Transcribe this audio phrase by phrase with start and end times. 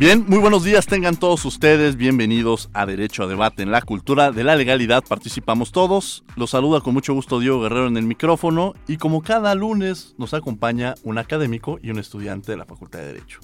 [0.00, 4.32] Bien, muy buenos días tengan todos ustedes, bienvenidos a Derecho a Debate en la Cultura
[4.32, 8.72] de la Legalidad, participamos todos, los saluda con mucho gusto Diego Guerrero en el micrófono
[8.88, 13.08] y como cada lunes nos acompaña un académico y un estudiante de la Facultad de
[13.08, 13.40] Derecho.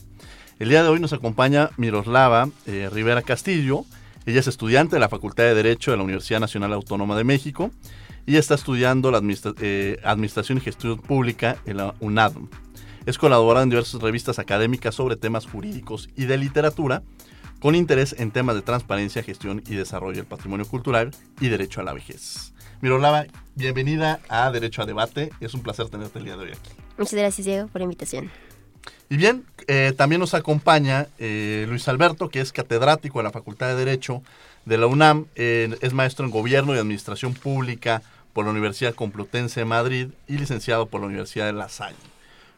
[0.59, 3.85] El día de hoy nos acompaña Miroslava eh, Rivera Castillo,
[4.25, 7.71] ella es estudiante de la Facultad de Derecho de la Universidad Nacional Autónoma de México
[8.25, 9.21] y está estudiando la
[9.61, 12.49] eh, Administración y Gestión Pública en la UNADM.
[13.07, 17.05] Es colaboradora en diversas revistas académicas sobre temas jurídicos y de literatura,
[17.61, 21.85] con interés en temas de transparencia, gestión y desarrollo del patrimonio cultural y derecho a
[21.85, 22.53] la vejez.
[22.81, 25.31] Miroslava, bienvenida a Derecho a Debate.
[25.39, 26.71] Es un placer tenerte el día de hoy aquí.
[26.99, 28.29] Muchas gracias, Diego, por la invitación.
[29.09, 33.69] Y bien, eh, también nos acompaña eh, Luis Alberto, que es catedrático de la Facultad
[33.69, 34.23] de Derecho
[34.65, 39.61] de la UNAM, eh, es maestro en Gobierno y Administración Pública por la Universidad Complutense
[39.61, 41.95] de Madrid y licenciado por la Universidad de La Salle.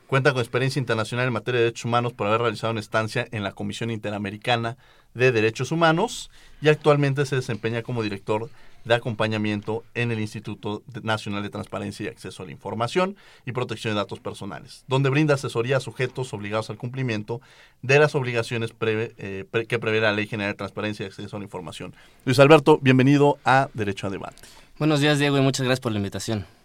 [0.09, 3.42] Cuenta con experiencia internacional en materia de derechos humanos por haber realizado una estancia en
[3.42, 4.78] la Comisión Interamericana
[5.12, 6.31] de Derechos Humanos
[6.62, 8.48] y actualmente se desempeña como director
[8.86, 13.92] de acompañamiento en el Instituto Nacional de Transparencia y Acceso a la Información y Protección
[13.92, 17.42] de Datos Personales, donde brinda asesoría a sujetos obligados al cumplimiento
[17.83, 21.45] de las obligaciones eh, que prevé la Ley General de Transparencia y Acceso a la
[21.45, 21.95] Información.
[22.25, 24.39] Luis Alberto, bienvenido a Derecho a Debate.
[24.79, 26.58] Buenos días, Diego, y muchas gracias por la invitación.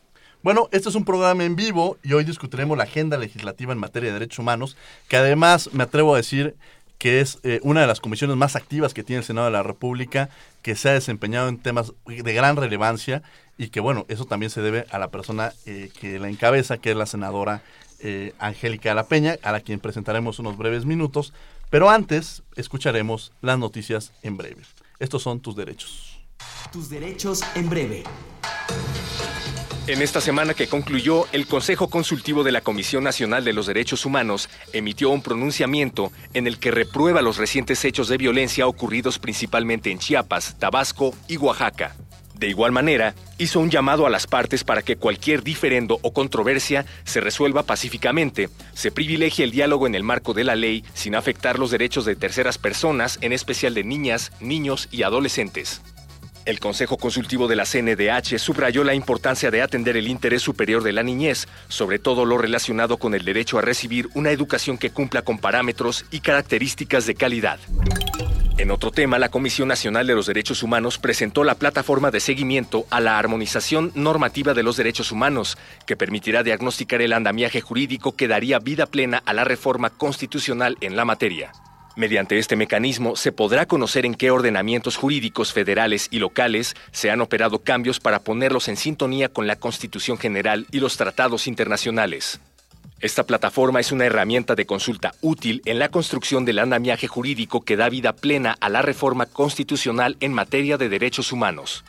[0.43, 4.09] Bueno, este es un programa en vivo y hoy discutiremos la agenda legislativa en materia
[4.09, 4.75] de derechos humanos,
[5.07, 6.57] que además me atrevo a decir
[6.97, 9.63] que es eh, una de las comisiones más activas que tiene el Senado de la
[9.63, 10.29] República,
[10.61, 13.23] que se ha desempeñado en temas de gran relevancia
[13.57, 16.91] y que bueno, eso también se debe a la persona eh, que la encabeza, que
[16.91, 17.63] es la senadora
[17.99, 21.31] eh, Angélica de la Peña, a la quien presentaremos unos breves minutos,
[21.69, 24.63] pero antes escucharemos las noticias en breve.
[24.99, 26.19] Estos son tus derechos.
[26.73, 28.03] Tus derechos en breve.
[29.85, 34.05] En esta semana que concluyó, el Consejo Consultivo de la Comisión Nacional de los Derechos
[34.05, 39.91] Humanos emitió un pronunciamiento en el que reprueba los recientes hechos de violencia ocurridos principalmente
[39.91, 41.97] en Chiapas, Tabasco y Oaxaca.
[42.33, 46.85] De igual manera, hizo un llamado a las partes para que cualquier diferendo o controversia
[47.03, 51.59] se resuelva pacíficamente, se privilegie el diálogo en el marco de la ley sin afectar
[51.59, 55.81] los derechos de terceras personas, en especial de niñas, niños y adolescentes.
[56.45, 60.91] El Consejo Consultivo de la CNDH subrayó la importancia de atender el interés superior de
[60.91, 65.21] la niñez, sobre todo lo relacionado con el derecho a recibir una educación que cumpla
[65.21, 67.59] con parámetros y características de calidad.
[68.57, 72.85] En otro tema, la Comisión Nacional de los Derechos Humanos presentó la plataforma de seguimiento
[72.89, 78.27] a la armonización normativa de los derechos humanos, que permitirá diagnosticar el andamiaje jurídico que
[78.27, 81.53] daría vida plena a la reforma constitucional en la materia.
[81.95, 87.21] Mediante este mecanismo se podrá conocer en qué ordenamientos jurídicos federales y locales se han
[87.21, 92.39] operado cambios para ponerlos en sintonía con la Constitución General y los tratados internacionales.
[92.99, 97.75] Esta plataforma es una herramienta de consulta útil en la construcción del andamiaje jurídico que
[97.75, 101.83] da vida plena a la reforma constitucional en materia de derechos humanos.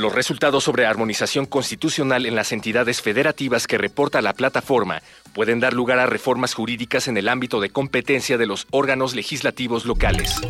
[0.00, 5.02] Los resultados sobre armonización constitucional en las entidades federativas que reporta la plataforma
[5.34, 9.84] pueden dar lugar a reformas jurídicas en el ámbito de competencia de los órganos legislativos
[9.84, 10.40] locales.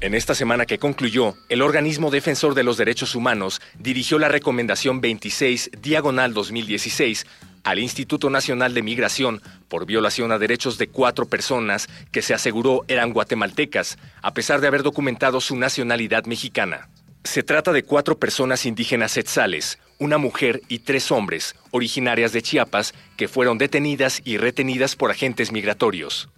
[0.00, 5.00] En esta semana que concluyó, el organismo defensor de los derechos humanos dirigió la recomendación
[5.00, 7.26] 26 diagonal 2016
[7.64, 12.84] al Instituto Nacional de Migración por violación a derechos de cuatro personas que se aseguró
[12.86, 16.90] eran guatemaltecas, a pesar de haber documentado su nacionalidad mexicana.
[17.24, 22.94] Se trata de cuatro personas indígenas etzales, una mujer y tres hombres, originarias de Chiapas,
[23.16, 26.28] que fueron detenidas y retenidas por agentes migratorios.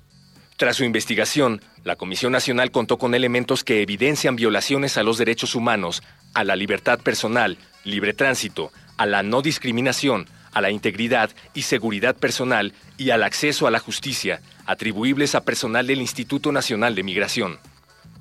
[0.57, 5.55] Tras su investigación, la Comisión Nacional contó con elementos que evidencian violaciones a los derechos
[5.57, 6.03] humanos,
[6.35, 12.17] a la libertad personal, libre tránsito, a la no discriminación, a la integridad y seguridad
[12.17, 17.59] personal y al acceso a la justicia, atribuibles a personal del Instituto Nacional de Migración.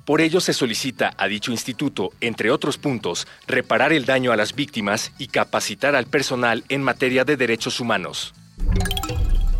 [0.06, 4.54] Por ello se solicita a dicho instituto, entre otros puntos, reparar el daño a las
[4.54, 8.32] víctimas y capacitar al personal en materia de derechos humanos.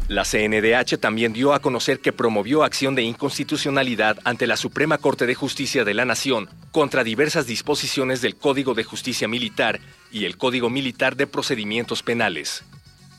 [0.07, 5.27] La CNDH también dio a conocer que promovió acción de inconstitucionalidad ante la Suprema Corte
[5.27, 9.81] de Justicia de la Nación contra diversas disposiciones del Código de Justicia Militar
[10.13, 12.63] y el Código Militar de Procedimientos Penales.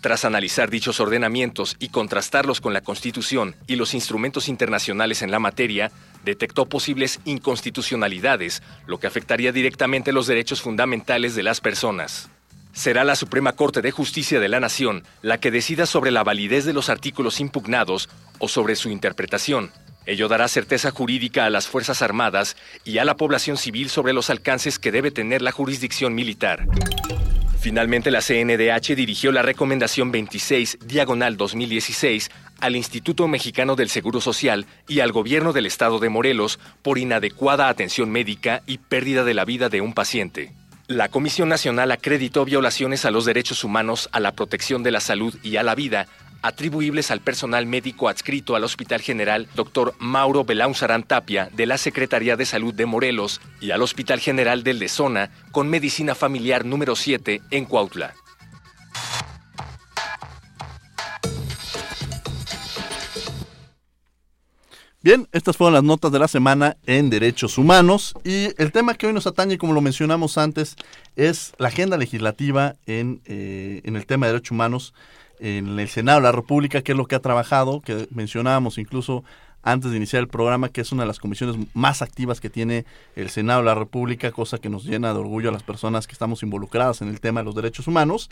[0.07, 5.39] Tras analizar dichos ordenamientos y contrastarlos con la Constitución y los instrumentos internacionales en la
[5.39, 5.91] materia,
[6.23, 12.29] detectó posibles inconstitucionalidades, lo que afectaría directamente los derechos fundamentales de las personas.
[12.71, 16.63] Será la Suprema Corte de Justicia de la Nación la que decida sobre la validez
[16.63, 18.07] de los artículos impugnados
[18.39, 19.71] o sobre su interpretación.
[20.05, 22.55] Ello dará certeza jurídica a las Fuerzas Armadas
[22.85, 26.65] y a la población civil sobre los alcances que debe tener la jurisdicción militar.
[27.59, 34.67] Finalmente, la CNDH dirigió la recomendación 26, diagonal 2016, al Instituto Mexicano del Seguro Social
[34.87, 39.43] y al Gobierno del Estado de Morelos por inadecuada atención médica y pérdida de la
[39.43, 40.53] vida de un paciente.
[40.87, 45.35] La Comisión Nacional acreditó violaciones a los derechos humanos, a la protección de la salud
[45.43, 46.07] y a la vida,
[46.41, 49.93] atribuibles al personal médico adscrito al Hospital General Dr.
[49.99, 54.79] Mauro Belaunzarán Tapia de la Secretaría de Salud de Morelos y al Hospital General del
[54.79, 58.13] de Zona con Medicina Familiar número 7 en Cuautla.
[65.07, 69.07] Bien, estas fueron las notas de la semana en Derechos Humanos y el tema que
[69.07, 70.75] hoy nos atañe, como lo mencionamos antes,
[71.15, 74.93] es la agenda legislativa en, eh, en el tema de derechos humanos
[75.39, 79.23] en el Senado de la República, que es lo que ha trabajado, que mencionábamos incluso
[79.63, 82.85] antes de iniciar el programa, que es una de las comisiones más activas que tiene
[83.15, 86.13] el Senado de la República, cosa que nos llena de orgullo a las personas que
[86.13, 88.29] estamos involucradas en el tema de los derechos humanos.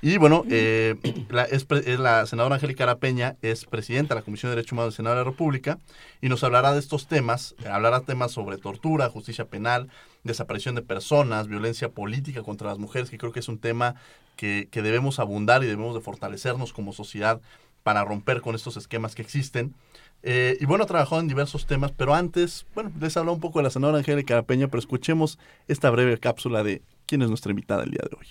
[0.00, 0.94] Y bueno, eh,
[1.28, 1.66] la, es,
[1.98, 5.24] la senadora Angélica Arapeña es presidenta de la Comisión de Derechos Humanos del Senado de
[5.24, 5.78] la República
[6.22, 9.90] y nos hablará de estos temas, hablará temas sobre tortura, justicia penal,
[10.24, 13.96] desaparición de personas, violencia política contra las mujeres, que creo que es un tema
[14.36, 17.40] que, que debemos abundar y debemos de fortalecernos como sociedad
[17.82, 19.74] para romper con estos esquemas que existen.
[20.22, 23.64] Eh, y bueno, trabajó en diversos temas, pero antes, bueno, les habló un poco de
[23.64, 25.38] la senadora Angélica Peña, pero escuchemos
[25.68, 28.26] esta breve cápsula de quién es nuestra invitada el día de hoy.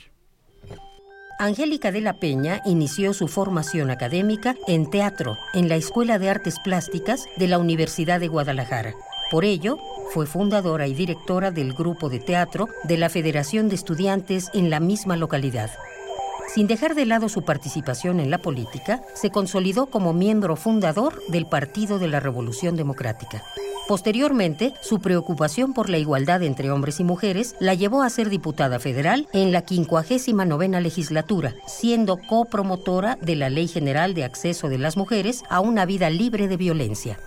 [1.39, 6.55] Angélica de la Peña inició su formación académica en teatro en la Escuela de Artes
[6.63, 8.95] Plásticas de la Universidad de Guadalajara.
[9.29, 9.77] Por ello,
[10.13, 14.79] fue fundadora y directora del grupo de teatro de la Federación de Estudiantes en la
[14.79, 15.69] misma localidad.
[16.47, 21.45] Sin dejar de lado su participación en la política, se consolidó como miembro fundador del
[21.45, 23.43] Partido de la Revolución Democrática.
[23.87, 28.79] Posteriormente, su preocupación por la igualdad entre hombres y mujeres la llevó a ser diputada
[28.79, 34.97] federal en la 59 legislatura, siendo copromotora de la Ley General de Acceso de las
[34.97, 37.17] Mujeres a una vida libre de violencia.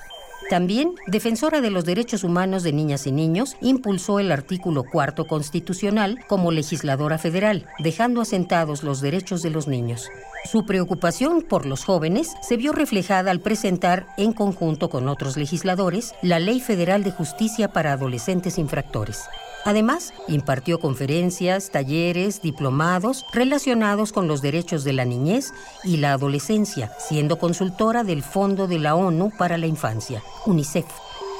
[0.51, 6.19] También, defensora de los derechos humanos de niñas y niños, impulsó el artículo cuarto constitucional
[6.27, 10.09] como legisladora federal, dejando asentados los derechos de los niños.
[10.51, 16.15] Su preocupación por los jóvenes se vio reflejada al presentar, en conjunto con otros legisladores,
[16.21, 19.21] la Ley Federal de Justicia para Adolescentes Infractores.
[19.65, 25.53] Además, impartió conferencias, talleres, diplomados relacionados con los derechos de la niñez
[25.85, 30.87] y la adolescencia, siendo consultora del Fondo de la ONU para la Infancia, UNICEF,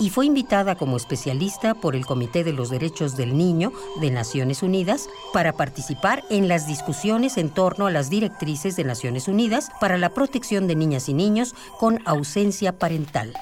[0.01, 4.63] y fue invitada como especialista por el Comité de los Derechos del Niño de Naciones
[4.63, 9.99] Unidas para participar en las discusiones en torno a las directrices de Naciones Unidas para
[9.99, 13.35] la protección de niñas y niños con ausencia parental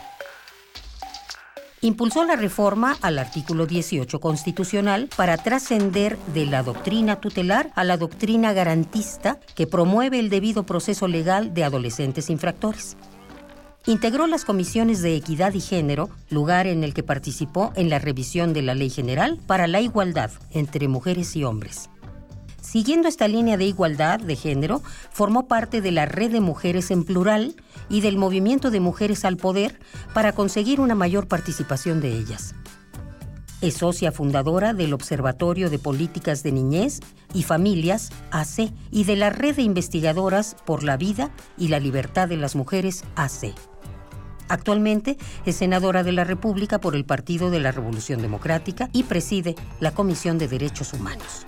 [1.80, 7.96] impulsó la reforma al artículo 18 constitucional para trascender de la doctrina tutelar a la
[7.96, 12.96] doctrina garantista que promueve el debido proceso legal de adolescentes infractores.
[13.86, 18.52] Integró las comisiones de equidad y género, lugar en el que participó en la revisión
[18.52, 21.88] de la Ley General para la Igualdad entre Mujeres y Hombres.
[22.70, 27.02] Siguiendo esta línea de igualdad de género, formó parte de la Red de Mujeres en
[27.02, 27.56] Plural
[27.88, 29.80] y del Movimiento de Mujeres al Poder
[30.12, 32.54] para conseguir una mayor participación de ellas.
[33.62, 37.00] Es socia fundadora del Observatorio de Políticas de Niñez
[37.32, 42.28] y Familias, AC, y de la Red de Investigadoras por la Vida y la Libertad
[42.28, 43.54] de las Mujeres, AC.
[44.48, 49.56] Actualmente es senadora de la República por el Partido de la Revolución Democrática y preside
[49.80, 51.46] la Comisión de Derechos Humanos.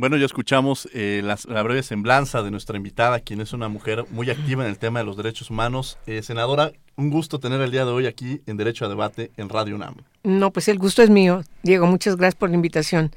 [0.00, 4.30] Bueno, ya escuchamos eh, la, breve semblanza de nuestra invitada, quien es una mujer muy
[4.30, 5.98] activa en el tema de los derechos humanos.
[6.06, 9.48] Eh, senadora, un gusto tener el día de hoy aquí en Derecho a Debate en
[9.48, 9.96] Radio UNAM.
[10.22, 11.42] No, pues el gusto es mío.
[11.64, 13.10] Diego, muchas gracias por la invitación.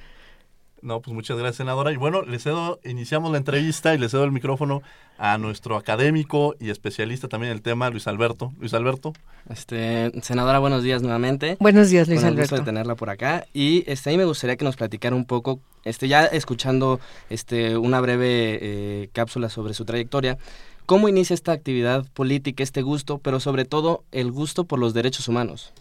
[0.82, 1.92] No, pues muchas gracias, senadora.
[1.92, 4.82] Y bueno, le cedo, iniciamos la entrevista y le cedo el micrófono
[5.20, 8.52] a nuestro académico y especialista también en el tema, Luis Alberto.
[8.60, 9.14] Luis Alberto.
[9.48, 11.58] Este, senadora, buenos días nuevamente.
[11.60, 12.42] Buenos días, Luis Alberto.
[12.42, 13.46] Gusto de tenerla por acá.
[13.54, 17.78] Y este, a mí me gustaría que nos platicara un poco, este, ya escuchando este,
[17.78, 20.40] una breve eh, cápsula sobre su trayectoria,
[20.88, 25.28] cómo inicia esta actividad política, este gusto, pero sobre todo el gusto por los derechos
[25.28, 25.74] humanos.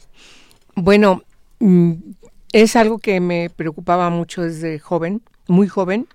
[0.75, 1.23] Bueno,
[1.61, 1.95] mm,
[2.53, 6.09] es algo que me preocupaba mucho desde joven, muy joven,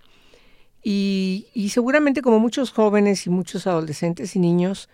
[0.87, 4.87] y, seguramente como muchos jóvenes y muchos adolescentes y niños,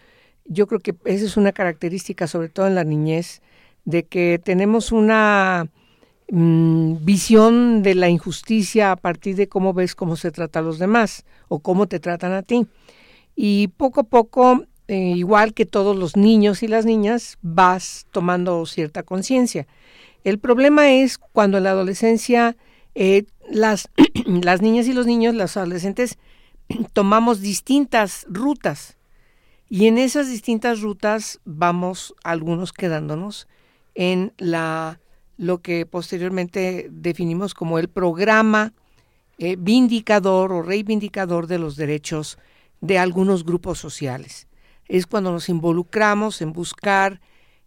[0.46, 3.42] yo creo que esa es una característica, sobre todo en la niñez,
[3.84, 5.68] de que tenemos una
[6.30, 10.80] mm, visión de la injusticia a partir de cómo ves cómo se trata a los
[10.80, 12.68] demás o cómo te tratan a ti.
[13.36, 18.66] Y poco a poco, eh, igual que todos los niños y las niñas, vas tomando
[18.66, 19.68] cierta conciencia.
[20.24, 22.56] El problema es cuando en la adolescencia
[22.96, 23.90] eh, las,
[24.26, 26.18] las niñas y los niños, los adolescentes,
[26.94, 28.98] tomamos distintas rutas
[29.70, 33.48] y en esas distintas rutas vamos algunos quedándonos
[33.96, 35.00] en la
[35.38, 38.74] lo que posteriormente definimos como el programa
[39.40, 42.38] eh, vindicador o reivindicador de los derechos
[42.80, 44.48] de algunos grupos sociales.
[44.88, 47.22] Es cuando nos involucramos en buscar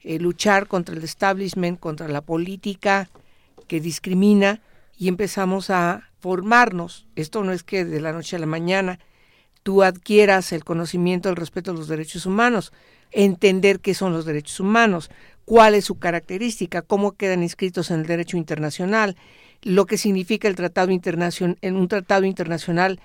[0.05, 3.09] eh, luchar contra el establishment, contra la política
[3.67, 4.61] que discrimina
[4.97, 7.07] y empezamos a formarnos.
[7.17, 8.99] Esto no es que de la noche a la mañana
[9.63, 12.73] tú adquieras el conocimiento, el respeto a los derechos humanos,
[13.13, 15.11] entender qué son los derechos humanos,
[15.47, 19.17] cuál es su característica, cómo quedan inscritos en el derecho internacional,
[19.63, 23.01] lo que significa el tratado internacional, en un tratado internacional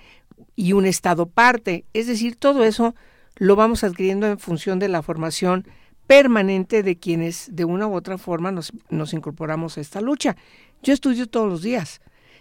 [0.54, 2.94] y un estado parte, es decir, todo eso
[3.36, 5.66] lo vamos adquiriendo en función de la formación
[6.10, 8.72] permanente de quienes de una u otra forma nos,
[9.12, 10.34] incorporamos a esta lucha.
[10.82, 12.00] Yo estudio todos los días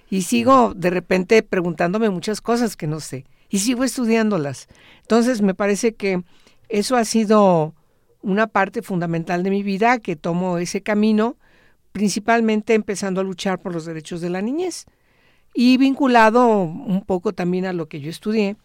[0.10, 4.70] y sigo de repente preguntándome muchas cosas que no sé y sigo estudiándolas.
[5.02, 6.24] Entonces me parece que
[6.68, 7.76] eso ha sido
[8.24, 11.38] una parte fundamental de mi vida, que tomo ese camino,
[11.92, 14.88] principalmente empezando a luchar por los derechos de la niñez
[15.54, 18.58] y vinculado un poco también a lo que yo estudié,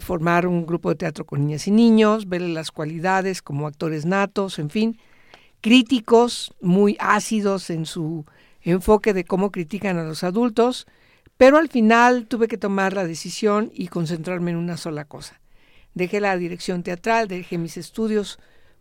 [0.00, 4.58] formar un grupo de teatro con niñas y niños, verle las cualidades como actores natos,
[4.58, 4.98] en fin,
[5.60, 8.24] críticos muy ácidos en su
[8.62, 10.86] enfoque de cómo critican a los adultos,
[11.36, 15.40] pero al final tuve que tomar la decisión y concentrarme en una sola cosa.
[15.94, 18.38] Dejé la dirección teatral, dejé mis estudios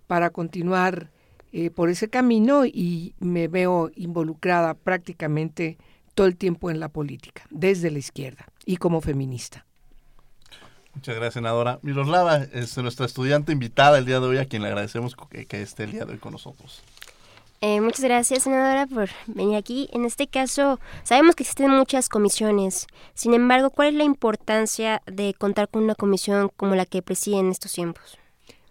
[0.07, 1.11] para continuar
[1.51, 5.77] eh, por ese camino y me veo involucrada prácticamente
[6.13, 9.64] todo el tiempo en la política, desde la izquierda y como feminista.
[10.95, 11.79] Muchas gracias, senadora.
[11.81, 15.61] Miroslava es nuestra estudiante invitada el día de hoy, a quien le agradecemos que, que
[15.61, 16.81] esté el día de hoy con nosotros.
[17.61, 19.89] Eh, muchas gracias, senadora, por venir aquí.
[19.91, 22.87] En este caso, sabemos que existen muchas comisiones.
[23.13, 27.37] Sin embargo, ¿cuál es la importancia de contar con una comisión como la que preside
[27.37, 28.17] en estos tiempos?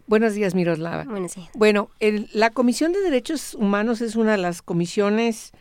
[0.06, 1.04] Buenos días, Miroslava.
[1.04, 1.48] Buenos días.
[1.54, 1.88] Bueno,
[2.32, 5.52] la Comisión de Derechos Humanos es una de las comisiones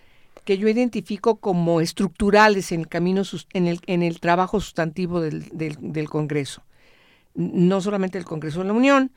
[0.46, 3.24] que yo identifico como estructurales en el camino,
[3.54, 6.63] en el, en el trabajo sustantivo del, del, del Congreso.
[7.36, 9.12] No solamente el Congreso de la Unión,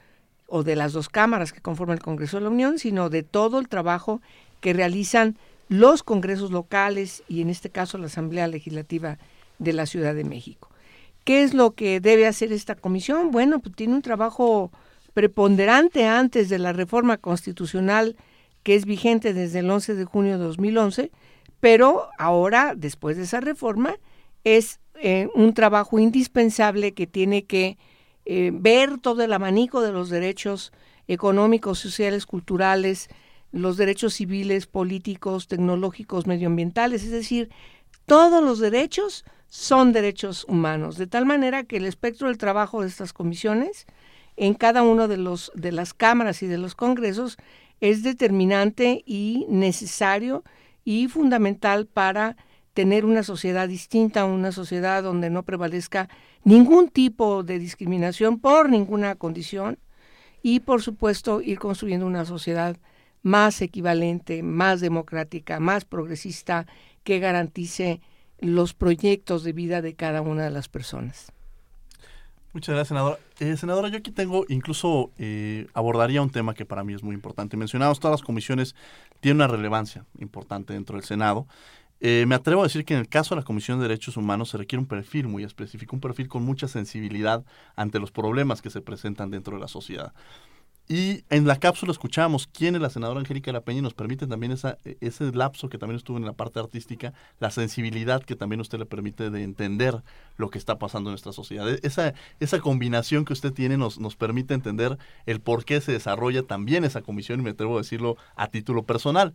[0.49, 3.59] o de las dos cámaras que conforman el Congreso de la Unión, sino de todo
[3.59, 4.21] el trabajo
[4.61, 5.37] que realizan
[5.69, 9.19] los congresos locales y en este caso la Asamblea Legislativa
[9.59, 10.71] de la Ciudad de México.
[11.25, 13.33] ¿Qué es lo que debe hacer esta comisión?
[13.33, 14.71] Bueno, pues tiene un trabajo
[15.13, 18.17] preponderante antes de la reforma constitucional
[18.67, 21.13] que es vigente desde el 11 de junio de 2011,
[21.61, 23.95] pero ahora, después de esa reforma,
[24.43, 27.79] es eh, un trabajo indispensable que tiene que
[28.25, 30.73] eh, ver todo el abanico de los derechos
[31.07, 33.07] económicos, sociales, culturales,
[33.53, 37.51] los derechos civiles, políticos, tecnológicos, medioambientales, es decir,
[38.05, 42.89] todos los derechos son derechos humanos, de tal manera que el espectro del trabajo de
[42.89, 43.87] estas comisiones
[44.37, 47.39] en cada uno de los de las cámaras y de los congresos
[47.81, 50.45] es determinante y necesario
[50.85, 52.37] y fundamental para
[52.75, 56.09] tener una sociedad distinta, una sociedad donde no prevalezca
[56.45, 59.79] ningún tipo de discriminación por ninguna condición
[60.43, 62.77] y por supuesto ir construyendo una sociedad
[63.23, 66.67] más equivalente, más democrática, más progresista,
[67.03, 68.01] que garantice
[68.39, 71.33] los proyectos de vida de cada una de las personas.
[72.57, 73.19] Muchas gracias, senadora.
[73.39, 77.15] Eh, senadora, yo aquí tengo, incluso eh, abordaría un tema que para mí es muy
[77.15, 77.55] importante.
[77.55, 78.75] Mencionamos todas las comisiones
[79.21, 81.47] tienen una relevancia importante dentro del Senado.
[82.01, 84.49] Eh, me atrevo a decir que en el caso de la Comisión de Derechos Humanos
[84.49, 87.45] se requiere un perfil muy específico, un perfil con mucha sensibilidad
[87.75, 90.15] ante los problemas que se presentan dentro de la sociedad.
[90.89, 94.29] Y en la cápsula escuchamos quién es la senadora Angélica La Peña y nos permite
[94.29, 98.61] también esa, ese lapso que también estuvo en la parte artística, la sensibilidad que también
[98.61, 100.03] usted le permite de entender
[100.37, 101.69] lo que está pasando en nuestra sociedad.
[101.69, 105.91] E, esa, esa combinación que usted tiene nos, nos permite entender el por qué se
[105.91, 109.35] desarrolla también esa comisión y me atrevo a decirlo a título personal.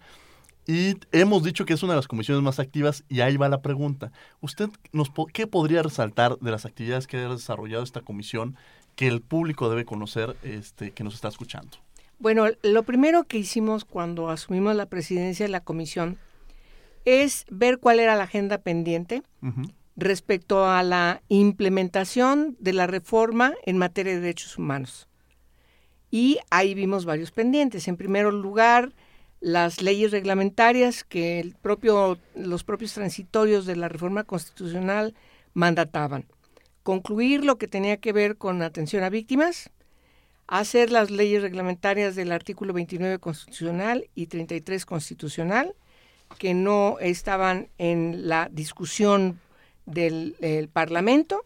[0.68, 3.62] Y hemos dicho que es una de las comisiones más activas y ahí va la
[3.62, 4.12] pregunta.
[4.42, 8.56] ¿Usted nos, qué podría resaltar de las actividades que ha desarrollado esta comisión
[8.96, 11.78] que el público debe conocer este, que nos está escuchando?
[12.20, 16.18] Bueno, lo primero que hicimos cuando asumimos la presidencia de la comisión
[17.04, 19.24] es ver cuál era la agenda pendiente
[19.96, 25.08] respecto a la implementación de la reforma en materia de derechos humanos.
[26.12, 27.88] Y ahí vimos varios pendientes.
[27.88, 28.94] En primer lugar,
[29.40, 35.16] las leyes reglamentarias que el propio, los propios transitorios de la reforma constitucional
[35.54, 36.26] mandataban.
[36.84, 39.70] Concluir lo que tenía que ver con atención a víctimas,
[40.48, 45.76] hacer las leyes reglamentarias del artículo 29 constitucional y 33 constitucional,
[46.40, 49.40] que no estaban en la discusión
[49.86, 51.46] del, Parlamento.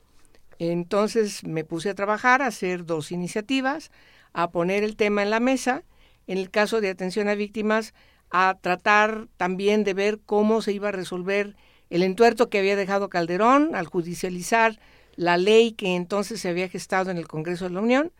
[0.57, 3.91] Entonces me puse a trabajar, a hacer dos iniciativas,
[4.33, 5.83] a poner el tema en la mesa,
[6.27, 7.93] en el caso de atención a víctimas,
[8.31, 11.55] a tratar también de ver cómo se iba a resolver
[11.89, 14.79] el entuerto que había dejado Calderón al judicializar
[15.15, 18.11] la ley que entonces se había gestado en el Congreso de la Unión.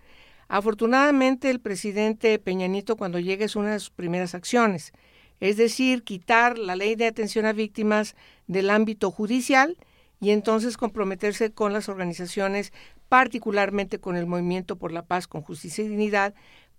[0.47, 4.93] Afortunadamente el presidente Peña Nieto cuando llega es una de sus primeras acciones,
[5.39, 8.15] es decir, quitar la ley de atención a víctimas
[8.47, 9.77] del ámbito judicial
[10.21, 12.71] y entonces comprometerse con las organizaciones,
[13.09, 16.33] particularmente con el Movimiento por la Paz, con Justicia y Dignidad,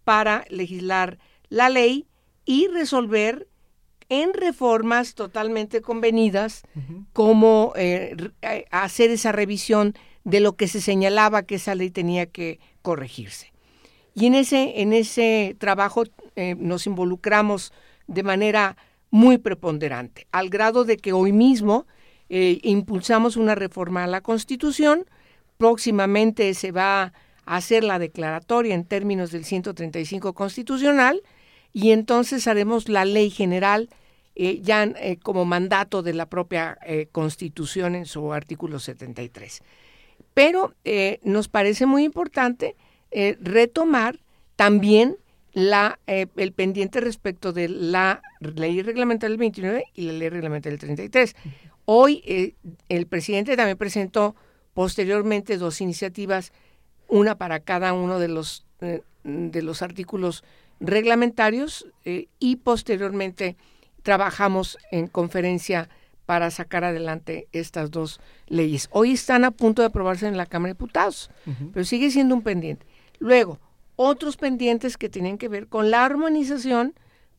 [0.05, 1.19] para legislar
[1.49, 2.07] la ley
[2.45, 3.49] y resolver
[4.09, 6.63] en reformas totalmente convenidas
[7.13, 9.95] cómo eh, eh, hacer esa revisión
[10.25, 13.53] de lo que se señalaba que esa ley tenía que corregirse.
[14.15, 16.05] Y en ese, en ese trabajo
[16.37, 17.73] eh, nos involucramos
[18.07, 18.77] de manera
[19.11, 21.87] muy preponderante, al grado de que hoy mismo
[22.29, 25.07] impulsamos una reforma a la Constitución,
[25.59, 27.13] próximamente se va a
[27.47, 31.23] hacer la declaratoria en términos del 135 constitucional
[31.73, 33.89] y entonces haremos la ley general
[34.39, 39.63] eh, ya eh, como mandato de la propia eh, Constitución en su artículo 73.
[40.35, 40.75] Pero
[41.23, 42.77] nos parece muy importante
[43.41, 44.19] retomar
[44.57, 45.17] también
[45.55, 50.81] la, el pendiente respecto de la ley reglamentaria del 29 y la ley reglamentaria del
[50.81, 51.35] 33.
[51.87, 52.55] Hoy
[52.91, 54.37] el presidente también presentó
[54.75, 56.53] posteriormente dos iniciativas
[57.09, 58.67] una para cada uno de los,
[59.25, 60.45] de los artículos
[60.81, 63.57] reglamentarios eh, y posteriormente
[64.03, 65.89] trabajamos en conferencia
[66.27, 68.89] para sacar adelante estas dos leyes.
[68.91, 71.31] Hoy están a punto de aprobarse en la Cámara de Diputados,
[71.73, 72.85] pero sigue siendo un pendiente.
[73.19, 73.61] Luego,
[73.95, 76.95] otros pendientes que tienen que ver con la armonización,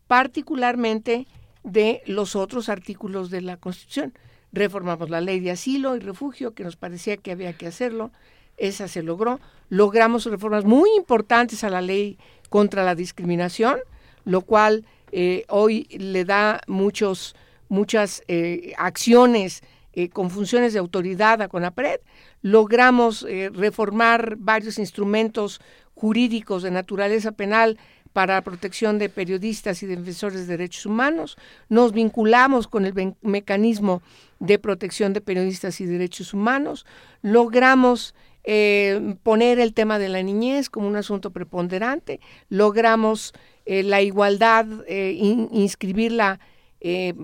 [0.08, 1.28] particularmente
[1.63, 4.13] de los otros artículos de la Constitución.
[4.54, 8.12] Reformamos la ley de asilo y refugio, que nos parecía que había que hacerlo
[8.58, 9.39] esa se logró.
[9.69, 12.17] Logramos reformas muy importantes a la ley
[12.49, 13.77] contra la discriminación,
[14.25, 17.36] lo cual eh, hoy le da muchos,
[17.69, 19.62] muchas eh, acciones
[19.93, 22.01] eh, con funciones de autoridad a CONAPRED.
[22.41, 25.60] Logramos reformar varios instrumentos
[25.95, 27.79] jurídicos de naturaleza penal
[28.13, 31.38] para la protección de periodistas y defensores de derechos humanos.
[31.69, 34.01] Nos vinculamos con el mecanismo
[34.39, 36.86] de protección de periodistas y derechos humanos.
[37.21, 38.13] Logramos
[38.49, 43.33] eh, poner el tema de la niñez como un asunto preponderante, logramos
[43.65, 45.12] eh, la igualdad, eh,
[45.51, 46.39] inscribirla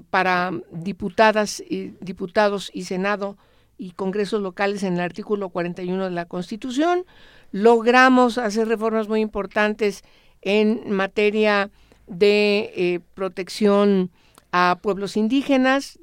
[0.09, 3.38] para diputadas, y, diputados y Senado
[3.77, 7.05] y congresos locales en el artículo 41 de la Constitución,
[7.53, 10.03] logramos hacer reformas muy importantes
[10.41, 11.69] en materia
[12.07, 14.12] de protección
[14.51, 15.99] a pueblos indígenas,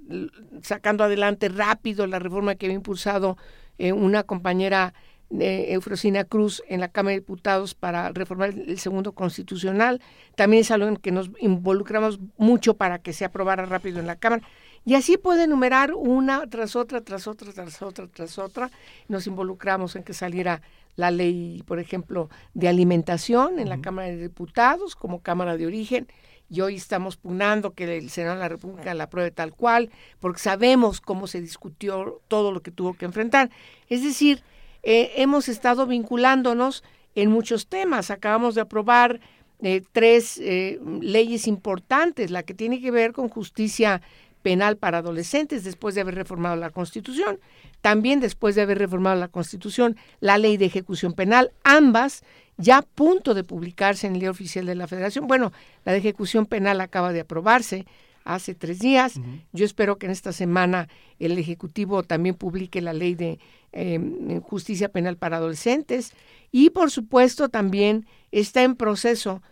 [0.63, 3.37] sacando adelante rápido la reforma que había impulsado
[3.79, 4.95] una compañera
[5.31, 10.01] de Eufrosina Cruz en la Cámara de Diputados para reformar el segundo constitucional.
[10.35, 14.17] También es algo en que nos involucramos mucho para que se aprobara rápido en la
[14.17, 14.43] Cámara.
[14.85, 18.71] Y así puede enumerar una tras otra, tras otra, tras otra, tras otra.
[19.09, 20.63] Nos involucramos en que saliera
[20.97, 26.09] la ley, por ejemplo, de alimentación en la Cámara de Diputados como Cámara de Origen.
[26.49, 30.41] Y hoy estamos pugnando que el Senado de la República la apruebe tal cual, porque
[30.41, 33.51] sabemos cómo se discutió todo lo que tuvo que enfrentar.
[33.89, 34.43] Es decir,
[34.83, 36.83] eh, hemos estado vinculándonos
[37.15, 38.11] en muchos temas.
[38.11, 39.21] Acabamos de aprobar
[39.63, 44.01] eh, tres eh, leyes importantes, la que tiene que ver con justicia
[44.43, 47.39] penal para adolescentes después de haber reformado la Constitución,
[47.83, 52.23] también después de haber reformado la Constitución, la ley de ejecución penal, ambas
[52.57, 55.27] ya a punto de publicarse en el Día Oficial de la Federación.
[55.27, 55.53] Bueno,
[55.85, 57.87] la de ejecución penal acaba de aprobarse,
[58.25, 59.15] hace tres días.
[59.53, 63.39] Yo espero que en esta semana el Ejecutivo también publique la ley de
[63.73, 66.13] em, justicia penal para adolescentes.
[66.53, 69.43] Y por supuesto también está en proceso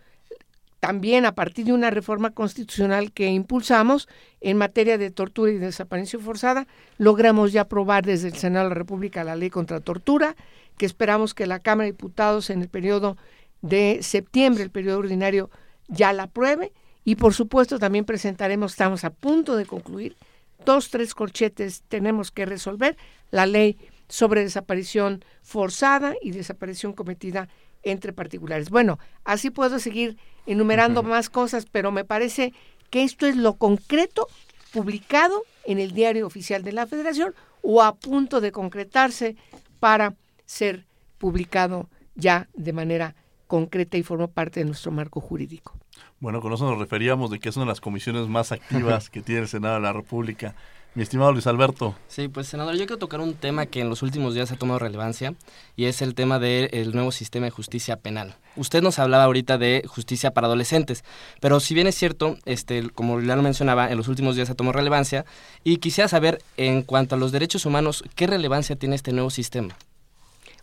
[0.79, 4.07] también a partir de una reforma constitucional que impulsamos
[4.39, 8.75] en materia de tortura y desaparición forzada, logramos ya aprobar desde el Senado de la
[8.75, 10.35] República la ley contra tortura,
[10.77, 13.17] que esperamos que la Cámara de Diputados en el periodo
[13.61, 15.49] de septiembre, el periodo ordinario,
[15.89, 16.71] ya la apruebe
[17.09, 20.15] y por supuesto también presentaremos, estamos a punto de concluir,
[20.63, 22.97] dos, tres corchetes tenemos que resolver.
[23.31, 27.49] La ley sobre desaparición forzada y desaparición cometida
[27.81, 28.69] entre particulares.
[28.69, 32.53] Bueno, así puedo seguir enumerando más cosas, pero me parece
[32.91, 34.27] que esto es lo concreto
[34.71, 39.35] publicado en el diario oficial de la Federación o a punto de concretarse
[39.79, 40.13] para
[40.45, 40.85] ser
[41.17, 43.15] publicado ya de manera
[43.47, 45.78] concreta y forma parte de nuestro marco jurídico.
[46.19, 49.21] Bueno, con eso nos referíamos de que es una de las comisiones más activas que
[49.21, 50.55] tiene el Senado de la República.
[50.95, 51.95] Mi estimado Luis Alberto.
[52.07, 54.79] Sí, pues senador, yo quiero tocar un tema que en los últimos días ha tomado
[54.79, 55.35] relevancia
[55.75, 58.35] y es el tema del nuevo sistema de justicia penal.
[58.55, 61.03] Usted nos hablaba ahorita de justicia para adolescentes,
[61.41, 64.55] pero si bien es cierto, este, como ya lo mencionaba, en los últimos días ha
[64.55, 65.25] tomado relevancia
[65.63, 69.77] y quisiera saber en cuanto a los derechos humanos, ¿qué relevancia tiene este nuevo sistema?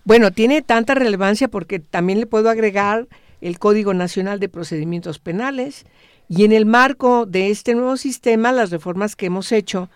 [0.05, 3.07] Bueno, tiene tanta relevancia porque también le puedo agregar
[3.41, 5.85] el Código Nacional de Procedimientos Penales
[6.29, 9.89] y en el marco de este nuevo sistema las reformas que hemos hecho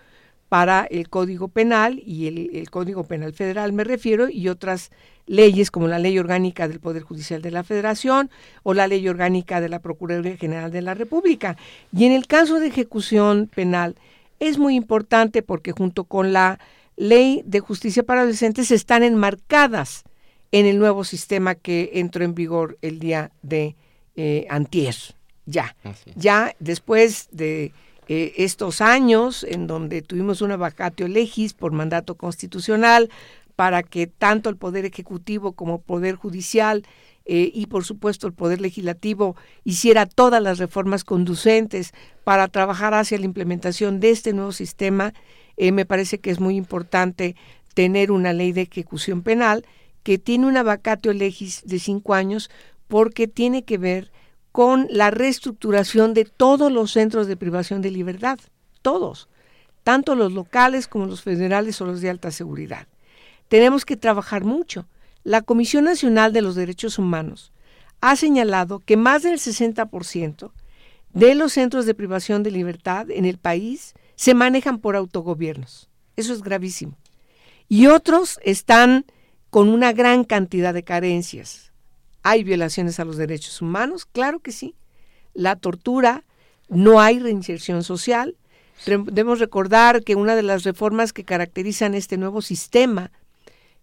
[0.48, 4.90] para el Código Penal y el, Código Penal Federal me refiero y otras
[5.26, 8.30] leyes como la Ley Orgánica del Poder Judicial de la Federación
[8.64, 11.56] o la Ley Orgánica de la Procuraduría General de la República.
[11.96, 13.94] Y en el caso de ejecución penal
[14.40, 16.58] es muy importante porque junto con la
[16.96, 20.02] Ley de Justicia para Adolescentes están enmarcadas
[20.52, 23.76] en el nuevo sistema que entró en vigor el día de
[24.16, 24.94] eh, antier.
[25.46, 25.74] Ya,
[26.14, 27.72] ya después de
[28.08, 33.10] eh, estos años en donde tuvimos una vacatio legis por mandato constitucional
[33.56, 36.84] para que tanto el Poder Ejecutivo como el Poder Judicial
[37.24, 43.18] eh, y por supuesto el Poder Legislativo hiciera todas las reformas conducentes para trabajar hacia
[43.18, 45.14] la implementación de este nuevo sistema,
[45.58, 47.36] me parece que es muy importante
[47.74, 49.66] tener una ley de ejecución penal
[50.10, 52.50] que tiene una vacatio legis de cinco años
[52.88, 54.10] porque tiene que ver
[54.50, 58.40] con la reestructuración de todos los centros de privación de libertad,
[58.82, 59.28] todos,
[59.84, 62.88] tanto los locales como los federales o los de alta seguridad.
[63.46, 64.88] Tenemos que trabajar mucho.
[65.22, 67.52] La Comisión Nacional de los Derechos Humanos
[68.00, 70.50] ha señalado que más del 60%
[71.12, 75.88] de los centros de privación de libertad en el país se manejan por autogobiernos.
[76.16, 76.98] Eso es gravísimo.
[77.68, 79.04] Y otros están
[79.50, 81.70] con una gran cantidad de carencias,
[82.22, 84.04] ¿Hay violaciones a los derechos humanos?
[84.04, 84.74] Claro que sí.
[85.32, 86.24] La tortura,
[86.68, 88.36] no hay reinserción social.
[88.86, 93.10] Debemos recordar que una de las reformas que caracterizan este nuevo sistema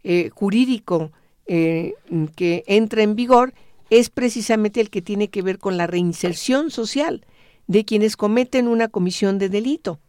[0.03, 1.12] eh, jurídico
[1.47, 1.93] eh,
[2.36, 3.53] que entra en vigor
[3.89, 7.25] es precisamente el que tiene que ver con la reinserción social
[7.67, 9.99] de quienes cometen una comisión de delito.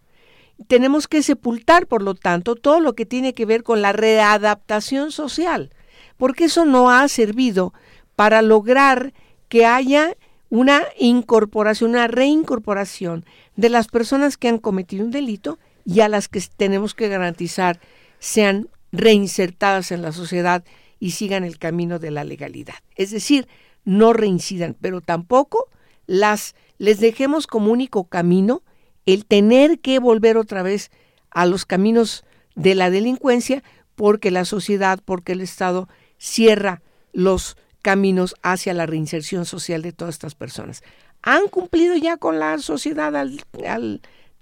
[0.66, 5.12] Tenemos que sepultar, por lo tanto, todo lo que tiene que ver con la readaptación
[5.12, 5.70] social,
[6.16, 7.72] porque eso no ha servido
[8.16, 9.12] para lograr
[9.48, 10.16] que haya
[10.50, 13.24] una incorporación, una reincorporación
[13.56, 17.80] de las personas que han cometido un delito y a las que tenemos que garantizar
[18.18, 20.64] sean reinsertadas en la sociedad
[20.98, 22.74] y sigan el camino de la legalidad.
[22.96, 23.46] Es decir,
[23.84, 25.68] no reincidan, pero tampoco
[26.06, 28.62] las les dejemos como único camino
[29.08, 30.90] el tener que volver otra vez
[31.30, 33.62] a los caminos de la delincuencia
[33.94, 36.82] porque la sociedad, porque el Estado cierra
[37.14, 40.82] los caminos hacia la reinserción social de todas estas personas.
[41.22, 43.40] Han cumplido ya con la sociedad al,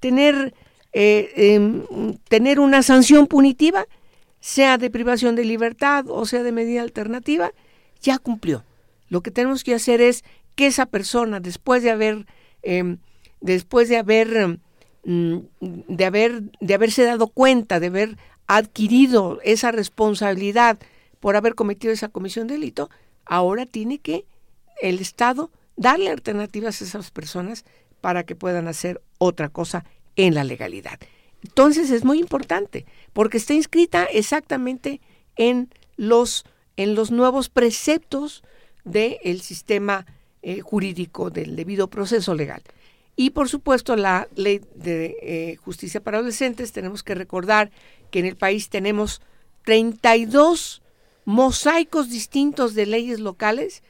[0.01, 0.53] tener,
[0.93, 3.87] eh, em, tener una sanción punitiva,
[4.41, 7.53] sea de privación de libertad o sea de medida alternativa,
[8.01, 8.65] ya cumplió.
[9.11, 10.25] Lo que tenemos que hacer es
[10.57, 12.27] que esa persona, después de haber,
[12.63, 12.99] em,
[13.41, 14.59] después de haber,
[15.05, 20.79] mm, de haber, de haberse dado cuenta, de haber adquirido esa responsabilidad
[21.21, 22.91] por haber cometido esa comisión de delito,
[23.25, 24.25] ahora tiene que
[24.81, 27.65] el Estado darle alternativas a esas personas
[28.01, 29.85] para que puedan hacer otra cosa
[30.17, 30.99] en la legalidad.
[31.43, 35.01] Entonces es muy importante porque está inscrita exactamente
[35.37, 36.45] en los,
[36.77, 38.43] en los nuevos preceptos
[38.85, 40.07] del sistema
[40.43, 42.63] eh, jurídico del debido proceso legal.
[43.17, 47.71] Y por supuesto la ley de eh, justicia para adolescentes, tenemos que recordar
[48.11, 49.23] que en el país tenemos
[49.65, 50.83] 32
[51.25, 53.83] mosaicos distintos de leyes locales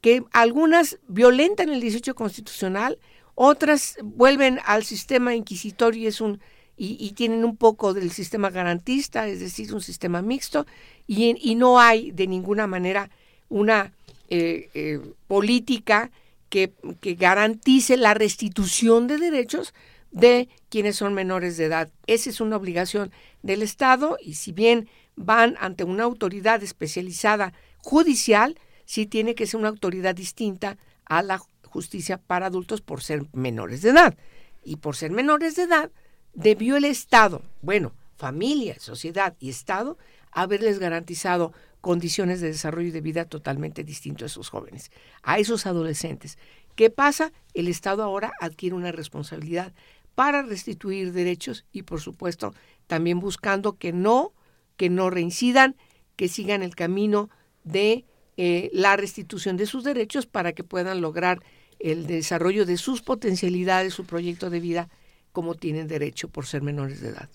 [0.00, 2.98] que algunas violentan el 18 constitucional,
[3.36, 6.40] otras vuelven al sistema inquisitorio y, es un,
[6.76, 10.66] y, tienen un poco del sistema garantista, es decir, un sistema mixto,
[11.06, 13.10] y, y no hay de ninguna manera
[13.48, 13.92] una
[14.28, 16.10] eh, eh, política
[16.52, 19.72] que, garantice la restitución de derechos
[20.10, 21.90] de quienes son menores de edad.
[22.06, 23.10] Esa es una obligación
[23.42, 24.86] del Estado y si bien
[25.16, 31.40] van ante una autoridad especializada judicial, sí tiene que ser una autoridad distinta a la
[31.64, 34.14] justicia para adultos por ser menores de edad.
[34.62, 35.90] Y por ser menores de edad,
[36.34, 39.96] debió el Estado, bueno, familia, sociedad y Estado,
[40.30, 44.90] haberles garantizado condiciones de desarrollo y de vida totalmente distintos a esos jóvenes,
[45.22, 46.38] a esos adolescentes.
[46.76, 47.32] ¿Qué pasa?
[47.52, 49.74] El Estado ahora adquiere una responsabilidad
[50.14, 52.54] para restituir derechos y, por supuesto,
[52.86, 54.32] también buscando que no,
[54.76, 55.76] que no reincidan,
[56.16, 57.28] que sigan el camino
[57.64, 58.04] de
[58.36, 61.42] eh, la restitución de sus derechos para que puedan lograr
[61.80, 64.88] el desarrollo de sus potencialidades, su proyecto de vida,
[65.32, 67.28] como tienen derecho por ser menores de edad.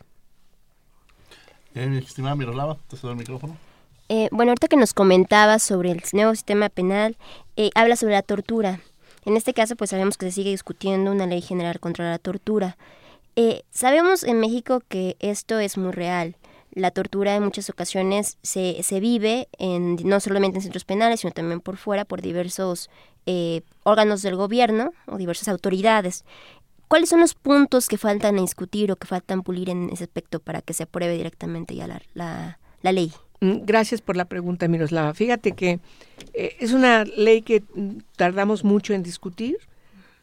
[1.76, 3.58] Eh, estimada Miroslava, te cedo el micrófono.
[4.10, 7.18] Eh, bueno, ahorita que nos comentaba sobre el nuevo sistema penal,
[7.56, 8.80] eh, habla sobre la tortura.
[9.26, 12.78] En este caso, pues sabemos que se sigue discutiendo una ley general contra la tortura.
[13.36, 16.38] Eh, sabemos en México que esto es muy real.
[16.72, 21.34] La tortura en muchas ocasiones se, se vive en, no solamente en centros penales, sino
[21.34, 22.90] también por fuera, por diversos
[23.26, 26.24] eh, órganos del gobierno o diversas autoridades.
[26.88, 30.40] ¿Cuáles son los puntos que faltan a discutir o que faltan pulir en ese aspecto
[30.40, 33.12] para que se apruebe directamente ya la, la ley?
[33.40, 35.14] Mm, gracias por la pregunta, Miroslava.
[35.14, 35.80] Fíjate que
[36.34, 39.58] eh, es una ley que mm, tardamos mucho en discutir.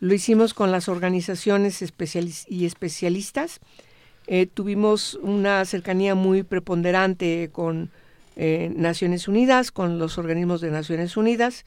[0.00, 1.80] Lo hicimos con las organizaciones
[2.48, 3.60] y especialistas.
[4.26, 7.90] Eh, tuvimos una cercanía muy preponderante con
[8.36, 11.64] eh, Naciones Unidas, con los organismos de Naciones Unidas.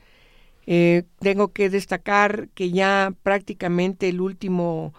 [0.66, 4.94] Tengo que destacar que ya prácticamente el último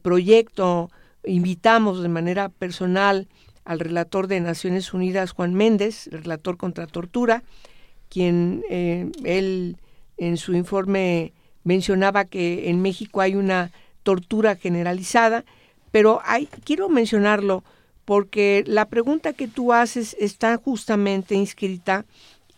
[0.00, 0.90] proyecto
[1.26, 3.28] invitamos de manera personal
[3.64, 7.42] al relator de Naciones Unidas, Juan Méndez, relator contra tortura,
[8.08, 9.76] quien eh, él
[10.16, 11.32] en su informe
[11.64, 13.70] mencionaba que en México hay una
[14.02, 15.44] tortura generalizada,
[15.90, 16.20] pero
[16.64, 17.64] quiero mencionarlo
[18.04, 22.04] porque la pregunta que tú haces está justamente inscrita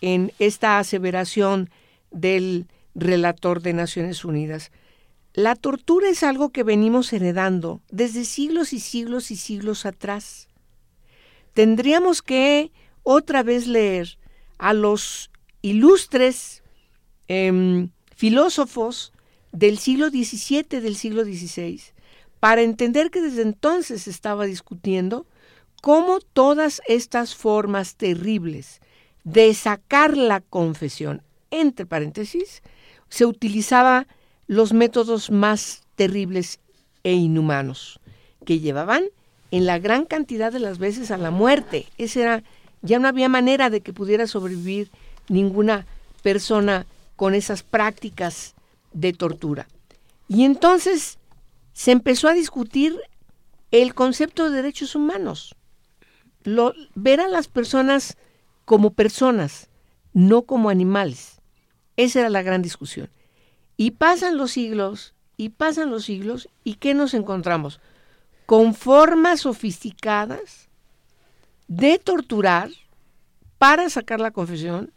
[0.00, 1.70] en esta aseveración
[2.10, 4.70] del relator de Naciones Unidas.
[5.34, 10.48] La tortura es algo que venimos heredando desde siglos y siglos y siglos atrás.
[11.54, 14.18] Tendríamos que otra vez leer
[14.58, 16.62] a los ilustres
[17.28, 19.12] eh, filósofos
[19.52, 21.80] del siglo XVII, del siglo XVI,
[22.40, 25.26] para entender que desde entonces se estaba discutiendo
[25.82, 28.80] cómo todas estas formas terribles
[29.24, 32.62] de sacar la confesión, entre paréntesis,
[33.08, 34.06] se utilizaba
[34.46, 36.60] los métodos más terribles
[37.04, 38.00] e inhumanos,
[38.46, 39.04] que llevaban
[39.52, 41.86] en la gran cantidad de las veces a la muerte.
[41.98, 42.42] Ese era,
[42.80, 44.90] ya no había manera de que pudiera sobrevivir
[45.28, 45.86] ninguna
[46.22, 46.86] persona
[47.16, 48.54] con esas prácticas
[48.92, 49.68] de tortura.
[50.26, 51.18] Y entonces
[51.74, 52.98] se empezó a discutir
[53.70, 55.54] el concepto de derechos humanos,
[56.94, 58.16] ver a las personas
[58.64, 59.68] como personas,
[60.14, 61.40] no como animales.
[61.98, 63.10] Esa era la gran discusión.
[63.76, 67.80] Y pasan los siglos, y pasan los siglos, ¿y qué nos encontramos?
[68.46, 70.68] Con formas sofisticadas
[71.68, 72.70] de torturar
[73.58, 74.92] para sacar la confesión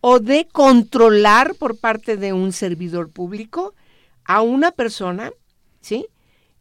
[0.00, 3.74] o de controlar por parte de un servidor público
[4.24, 5.32] a una persona,
[5.80, 6.06] ¿sí?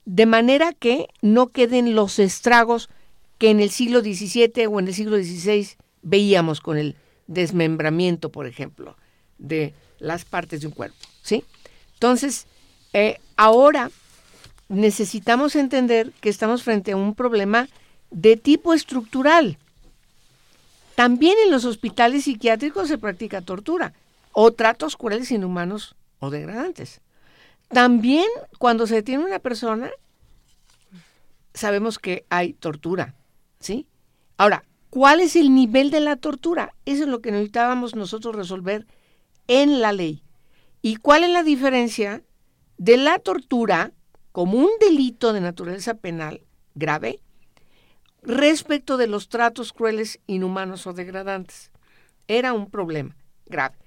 [0.06, 2.90] De manera que no queden los estragos
[3.38, 5.70] que en el siglo XVII o en el siglo XVI
[6.02, 6.96] veíamos con el
[7.28, 8.98] desmembramiento, por ejemplo,
[9.38, 11.44] de las partes de un cuerpo, ¿sí?
[11.94, 12.48] Entonces,
[12.94, 13.92] eh, ahora
[14.74, 17.70] necesitamos entender que estamos frente a un problema
[18.10, 19.58] de tipo estructural.
[20.96, 23.94] También en los hospitales psiquiátricos se practica tortura
[24.32, 27.02] o tratos crueles, inhumanos o degradantes.
[27.70, 28.26] También
[28.58, 29.90] cuando se detiene una persona,
[31.54, 33.16] sabemos que hay tortura,
[33.60, 33.88] ¿sí?
[34.38, 36.74] Ahora, ¿cuál es el nivel de la tortura?
[36.86, 38.86] Eso es lo que necesitábamos nosotros resolver
[39.48, 40.24] en la ley.
[40.82, 42.24] ¿Y cuál es la diferencia
[42.78, 43.92] de la tortura
[44.34, 46.42] como un delito de naturaleza penal
[46.76, 47.22] grave
[48.22, 51.72] respecto de los tratos crueles, inhumanos o degradantes?
[52.28, 53.16] Era un problema
[53.46, 53.78] grave.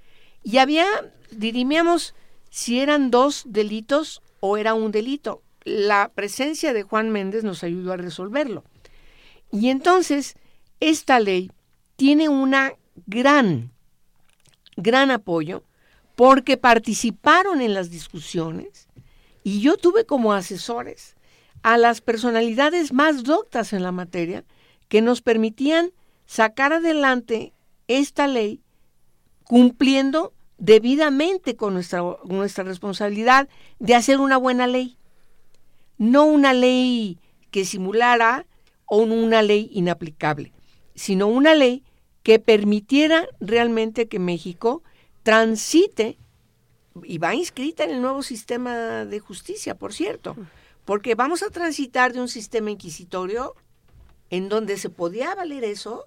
[0.43, 0.87] Y había,
[1.31, 2.15] diríamos,
[2.49, 5.43] si eran dos delitos o era un delito.
[5.65, 8.65] La presencia de Juan Méndez nos ayudó a resolverlo.
[9.53, 10.37] Y entonces,
[10.81, 11.51] esta ley
[11.97, 12.73] tiene una
[13.07, 13.77] gran
[14.77, 15.65] gran apoyo
[16.15, 18.86] porque participaron en las discusiones
[19.47, 21.15] y yo tuve como asesores
[21.63, 24.45] a las personalidades más doctas en la materia
[24.89, 25.93] que nos permitían
[26.27, 27.53] sacar adelante
[27.87, 28.61] esta ley
[29.45, 34.99] cumpliendo debidamente con nuestra, nuestra responsabilidad de hacer una buena ley.
[35.97, 37.21] No una ley
[37.53, 38.47] que simulara
[38.85, 40.53] o una ley inaplicable,
[40.97, 41.85] sino una ley
[42.25, 44.83] que permitiera realmente que México
[45.23, 46.19] transite,
[47.05, 50.37] y va inscrita en el nuevo sistema de justicia, por cierto,
[50.85, 53.55] Porque vamos a transitar de un sistema inquisitorio
[54.31, 56.07] en donde se podía valer eso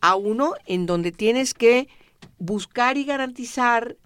[0.00, 1.88] a uno en donde tienes que
[2.38, 3.96] buscar y garantizar,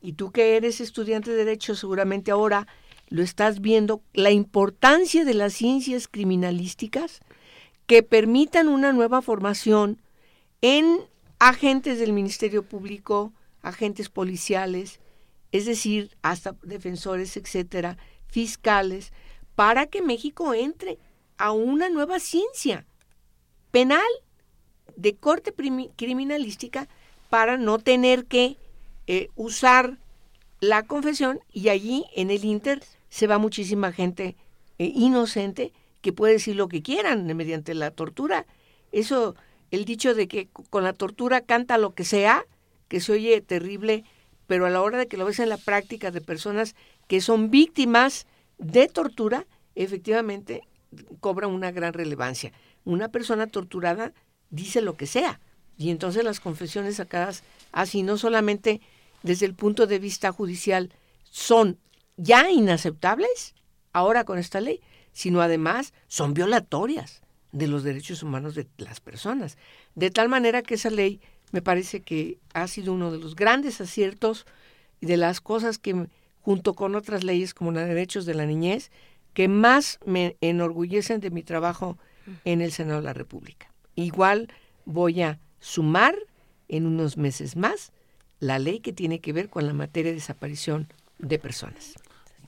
[0.00, 2.66] y tú que eres estudiante de derecho seguramente ahora
[3.08, 7.20] lo estás viendo, la importancia de las ciencias criminalísticas
[7.86, 10.00] que permitan una nueva formación
[10.60, 10.98] en
[11.38, 15.00] agentes del Ministerio Público, agentes policiales,
[15.56, 19.12] es decir, hasta defensores, etcétera, fiscales,
[19.54, 20.98] para que México entre
[21.38, 22.86] a una nueva ciencia
[23.70, 24.06] penal
[24.96, 25.54] de corte
[25.96, 26.88] criminalística
[27.30, 28.56] para no tener que
[29.06, 29.98] eh, usar
[30.60, 34.36] la confesión y allí en el Inter se va muchísima gente
[34.78, 38.46] eh, inocente que puede decir lo que quieran mediante la tortura.
[38.92, 39.34] Eso,
[39.70, 42.44] el dicho de que con la tortura canta lo que sea,
[42.88, 44.04] que se oye terrible,
[44.46, 46.74] pero a la hora de que lo ves en la práctica de personas
[47.08, 48.26] que son víctimas
[48.58, 50.62] de tortura, efectivamente
[51.20, 52.52] cobra una gran relevancia.
[52.84, 54.12] Una persona torturada
[54.50, 55.40] dice lo que sea.
[55.76, 58.80] Y entonces las confesiones sacadas así, no solamente
[59.22, 60.90] desde el punto de vista judicial,
[61.30, 61.78] son
[62.16, 63.54] ya inaceptables
[63.92, 64.80] ahora con esta ley,
[65.12, 69.58] sino además son violatorias de los derechos humanos de las personas.
[69.94, 71.20] De tal manera que esa ley
[71.52, 74.46] me parece que ha sido uno de los grandes aciertos
[75.00, 76.08] y de las cosas que,
[76.40, 78.90] junto con otras leyes como la de derechos de la niñez,
[79.34, 81.98] que más me enorgullecen de mi trabajo
[82.44, 83.70] en el Senado de la República.
[83.94, 84.48] Igual
[84.84, 86.16] voy a sumar
[86.68, 87.92] en unos meses más
[88.40, 91.94] la ley que tiene que ver con la materia de desaparición de personas.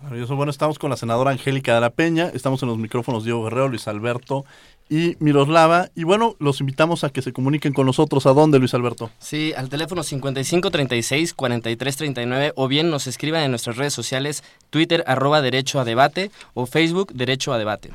[0.03, 0.37] Maravilloso.
[0.37, 3.69] Bueno, estamos con la senadora Angélica de la Peña, estamos en los micrófonos Diego Guerrero,
[3.69, 4.45] Luis Alberto
[4.89, 5.89] y Miroslava.
[5.97, 8.25] Y bueno, los invitamos a que se comuniquen con nosotros.
[8.27, 9.11] ¿A dónde, Luis Alberto?
[9.19, 15.81] Sí, al teléfono 5536-4339 o bien nos escriban en nuestras redes sociales, Twitter arroba Derecho
[15.81, 17.91] a Debate o Facebook Derecho a Debate.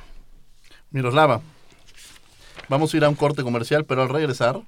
[0.91, 1.39] Miroslava,
[2.67, 4.59] vamos a ir a un corte comercial, pero al regresar...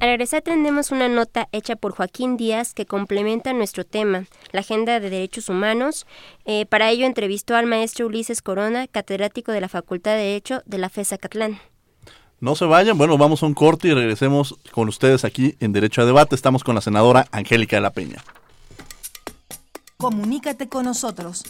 [0.00, 4.98] Al regresar tendremos una nota hecha por Joaquín Díaz que complementa nuestro tema, la agenda
[4.98, 6.06] de derechos humanos.
[6.46, 10.78] Eh, para ello entrevistó al maestro Ulises Corona, catedrático de la Facultad de Derecho de
[10.78, 11.58] la FESA Catlán.
[12.40, 16.00] No se vayan, bueno, vamos a un corte y regresemos con ustedes aquí en Derecho
[16.00, 16.34] a Debate.
[16.34, 18.24] Estamos con la senadora Angélica de la Peña.
[19.98, 21.44] Comunícate con nosotros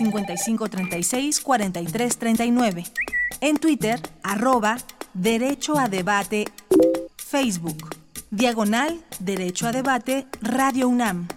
[0.00, 2.90] 5536-4339.
[3.42, 4.78] En Twitter, arroba
[5.12, 6.46] Derecho a Debate
[7.30, 7.94] Facebook,
[8.32, 11.28] diagonal Derecho a Debate, Radio UNAM.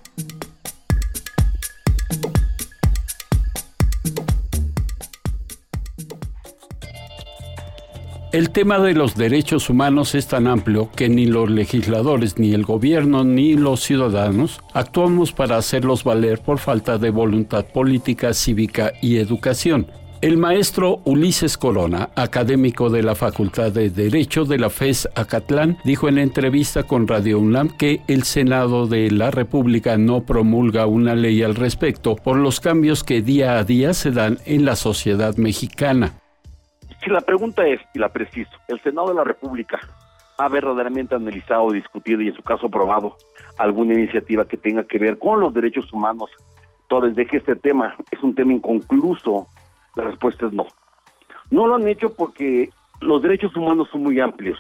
[8.31, 12.63] El tema de los derechos humanos es tan amplio que ni los legisladores, ni el
[12.65, 19.17] gobierno, ni los ciudadanos actuamos para hacerlos valer por falta de voluntad política, cívica y
[19.17, 19.85] educación.
[20.23, 26.07] El maestro Ulises Corona, académico de la Facultad de Derecho de la FES Acatlán, dijo
[26.07, 31.43] en entrevista con Radio UNAM que el Senado de la República no promulga una ley
[31.43, 36.13] al respecto por los cambios que día a día se dan en la sociedad mexicana.
[37.03, 39.77] Si la pregunta es, y la preciso, ¿el Senado de la República
[40.37, 43.17] ha verdaderamente analizado, discutido y en su caso aprobado
[43.57, 46.29] alguna iniciativa que tenga que ver con los derechos humanos?
[46.83, 49.49] Entonces, de que este tema es un tema inconcluso
[49.95, 50.67] la respuesta es no.
[51.51, 52.69] No lo han hecho porque
[53.01, 54.59] los derechos humanos son muy amplios.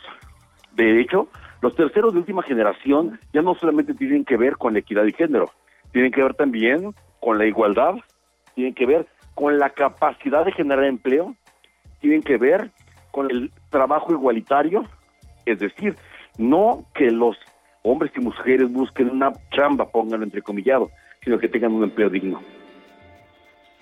[0.75, 1.27] De hecho,
[1.61, 5.13] los terceros de última generación ya no solamente tienen que ver con la equidad de
[5.13, 5.51] género,
[5.91, 7.95] tienen que ver también con la igualdad,
[8.55, 11.35] tienen que ver con la capacidad de generar empleo,
[12.01, 12.71] tienen que ver
[13.11, 14.83] con el trabajo igualitario,
[15.45, 15.95] es decir,
[16.37, 17.37] no que los
[17.83, 20.89] hombres y mujeres busquen una chamba, pónganlo entrecomillado,
[21.23, 22.41] sino que tengan un empleo digno.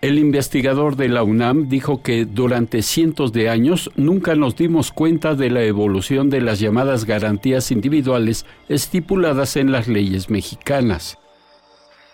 [0.02, 5.36] El investigador de la UNAM dijo que durante cientos de años nunca nos dimos cuenta
[5.36, 11.20] de la evolución de las llamadas garantías individuales estipuladas en las leyes mexicanas.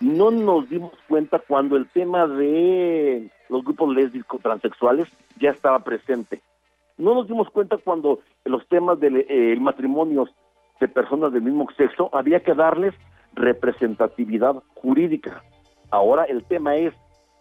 [0.00, 5.08] No nos dimos cuenta cuando el tema de los grupos lésbicos transexuales
[5.40, 6.42] ya estaba presente.
[6.98, 10.28] No nos dimos cuenta cuando los temas del eh, matrimonio
[10.78, 12.92] de personas del mismo sexo había que darles
[13.32, 15.42] representatividad jurídica.
[15.90, 16.92] Ahora el tema es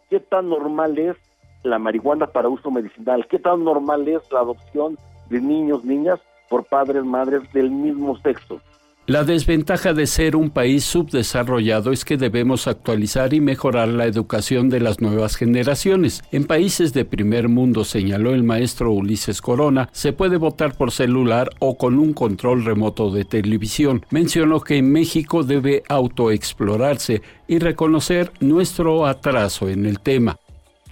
[0.10, 1.16] qué tan normal es
[1.64, 4.98] la marihuana para uso medicinal, qué tan normal es la adopción
[5.30, 8.62] de niños, niñas por padres, madres del mismo sexo.
[9.08, 14.68] La desventaja de ser un país subdesarrollado es que debemos actualizar y mejorar la educación
[14.68, 16.22] de las nuevas generaciones.
[16.34, 21.50] En países de primer mundo, señaló el maestro Ulises Corona, se puede votar por celular
[21.60, 24.06] o con un control remoto de televisión.
[24.10, 30.38] Mencionó que México debe autoexplorarse y reconocer nuestro atraso en el tema.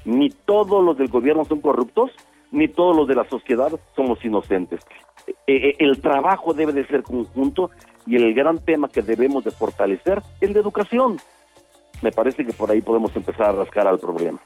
[0.06, 2.12] Ni todos los del gobierno son corruptos,
[2.52, 4.82] ni todos los de la sociedad somos inocentes.
[5.28, 7.72] Eh, eh, el trabajo debe de ser conjunto
[8.06, 11.18] y el gran tema que debemos de fortalecer es la educación.
[12.02, 14.40] Me parece que por ahí podemos empezar a rascar al problema.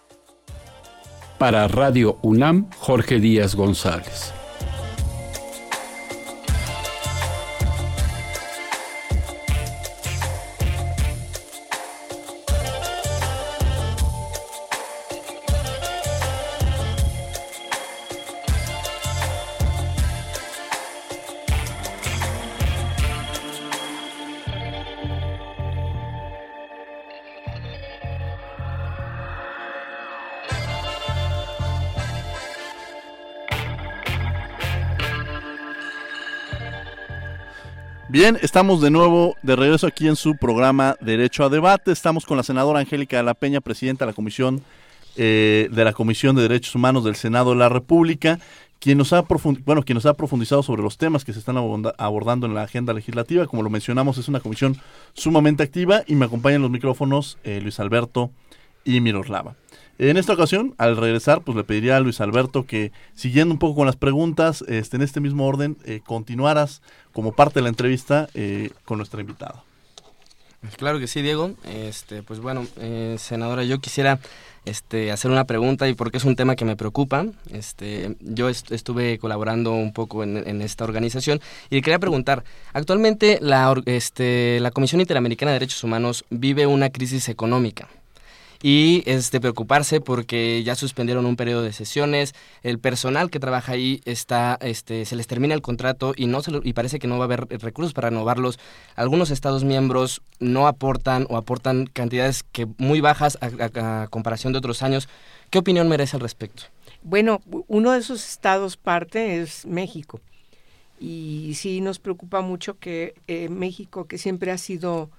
[1.37, 4.33] Para Radio UNAM, Jorge Díaz González.
[38.19, 41.93] Bien, estamos de nuevo de regreso aquí en su programa Derecho a Debate.
[41.93, 44.61] Estamos con la senadora Angélica de la Peña, presidenta de la Comisión
[45.15, 48.37] eh, de la Comisión de Derechos Humanos del Senado de la República,
[48.79, 52.45] quien nos ha bueno, quien nos ha profundizado sobre los temas que se están abordando
[52.45, 53.47] en la agenda legislativa.
[53.47, 54.75] Como lo mencionamos, es una comisión
[55.13, 58.31] sumamente activa y me acompañan los micrófonos eh, Luis Alberto
[58.83, 59.55] y Miroslava.
[59.99, 63.75] En esta ocasión, al regresar, pues le pediría a Luis Alberto que, siguiendo un poco
[63.75, 66.81] con las preguntas, este, en este mismo orden, eh, continuaras
[67.11, 69.61] como parte de la entrevista eh, con nuestra invitada.
[70.77, 71.51] Claro que sí, Diego.
[71.65, 74.21] Este, pues bueno, eh, senadora, yo quisiera
[74.63, 77.25] este, hacer una pregunta y porque es un tema que me preocupa.
[77.51, 83.37] Este, yo estuve colaborando un poco en, en, esta organización y le quería preguntar, actualmente
[83.41, 87.89] la, este, la Comisión Interamericana de Derechos Humanos vive una crisis económica
[88.61, 93.73] y es de preocuparse porque ya suspendieron un periodo de sesiones, el personal que trabaja
[93.73, 97.17] ahí está, este, se les termina el contrato y no se y parece que no
[97.17, 98.59] va a haber recursos para renovarlos.
[98.95, 104.83] Algunos Estados miembros no aportan o aportan cantidades que muy bajas a, comparación de otros
[104.83, 105.07] años.
[105.49, 106.63] ¿Qué opinión merece al respecto?
[107.01, 110.19] Bueno, uno de esos estados parte es México.
[110.99, 115.09] Y sí nos preocupa mucho que eh, México, que siempre ha sido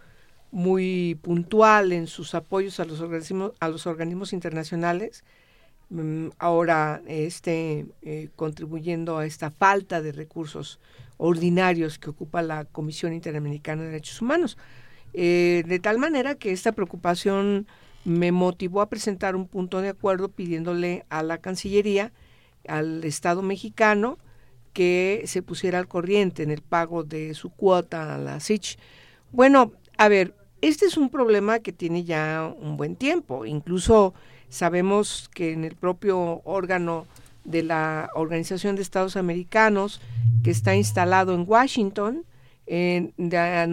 [0.53, 5.25] muy puntual en sus apoyos a los organismos, a los organismos internacionales,
[5.91, 10.81] mm, ahora esté eh, contribuyendo a esta falta de recursos
[11.19, 14.57] ordinarios que ocupa la Comisión Interamericana de Derechos Humanos.
[15.13, 17.67] Eh, de tal manera que esta preocupación
[18.05, 22.13] me motivó a presentar un punto de acuerdo pidiéndole a la Cancillería,
[22.67, 24.19] al Estado mexicano,
[24.73, 28.79] que se pusiera al corriente en el pago de su cuota a la SICH.
[29.33, 33.47] Bueno, a ver, este es un problema que tiene ya un buen tiempo.
[33.47, 34.15] Incluso
[34.49, 37.07] sabemos que en el propio órgano
[37.45, 40.01] de la Organización de Estados Americanos,
[40.45, 42.25] que está instalado en Washington,
[42.67, 43.13] en,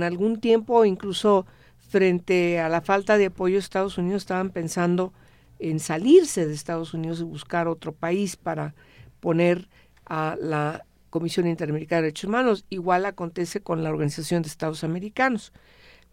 [0.03, 1.45] algún tiempo, incluso
[1.89, 5.13] frente a la falta de apoyo de Estados Unidos, estaban pensando
[5.59, 8.73] en salirse de Estados Unidos y buscar otro país para
[9.19, 9.69] poner
[10.05, 12.65] a la Comisión Interamericana de Derechos Humanos.
[12.69, 15.53] Igual acontece con la Organización de Estados Americanos.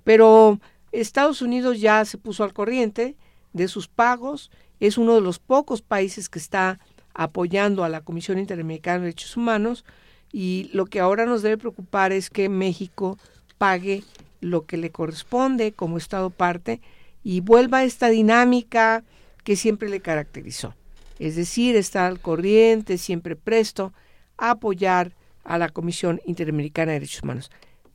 [0.05, 0.61] Pero
[0.93, 3.17] Estados Unidos ya se puso al corriente
[3.53, 4.51] de sus pagos,
[4.81, 6.79] es uno de los pocos países que está
[7.15, 9.85] apoyando a la Comisión Interamericana de Derechos Humanos
[10.33, 13.19] y lo que ahora nos debe preocupar es que México
[13.57, 14.03] pague
[14.41, 16.81] lo que le corresponde como Estado parte
[17.23, 19.05] y vuelva a esta dinámica
[19.45, 20.75] que siempre le caracterizó.
[21.19, 23.93] Es decir, estar al corriente, siempre presto
[24.37, 25.13] a apoyar
[25.45, 27.51] a la Comisión Interamericana de Derechos Humanos.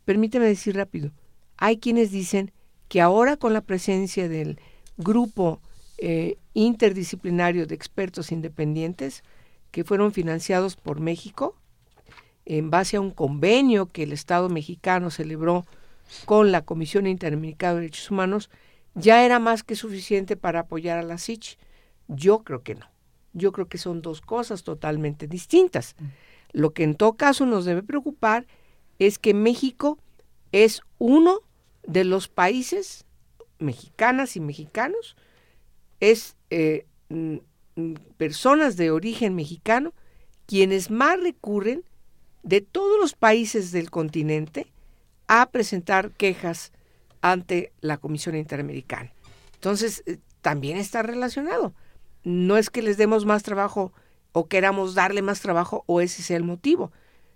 [0.06, 1.12] Permíteme decir rápido,
[1.60, 2.52] hay quienes dicen
[2.88, 4.60] que ahora con la presencia del
[4.98, 5.62] grupo
[5.98, 9.24] eh, interdisciplinario de expertos independientes
[9.72, 11.56] que fueron financiados por México
[12.46, 15.66] en base a un convenio que el Estado mexicano celebró
[16.26, 18.50] con la Comisión Interamericana de Derechos Humanos,
[18.96, 21.58] ya era más que suficiente para apoyar a la SICH.
[22.08, 22.88] Yo creo que no.
[23.34, 25.96] Yo creo que son dos cosas totalmente distintas.
[26.52, 28.48] Lo que en todo caso nos debe preocupar
[28.98, 30.00] es que México
[30.52, 31.42] es uno
[31.90, 33.06] de los países
[33.58, 35.18] mexicanas y mexicanos,
[36.00, 37.38] es eh, mm,
[37.76, 39.94] mm, personas de origen mexicano
[40.46, 41.84] quienes más recurren
[42.44, 44.72] de todos los países del continente
[45.28, 46.72] a presentar quejas
[47.22, 49.12] ante la Comisión Interamericana.
[49.56, 51.74] Entonces, eh, también está relacionado.
[52.24, 53.94] No es que les demos más trabajo
[54.32, 56.92] o queramos darle más trabajo o ese sea el motivo,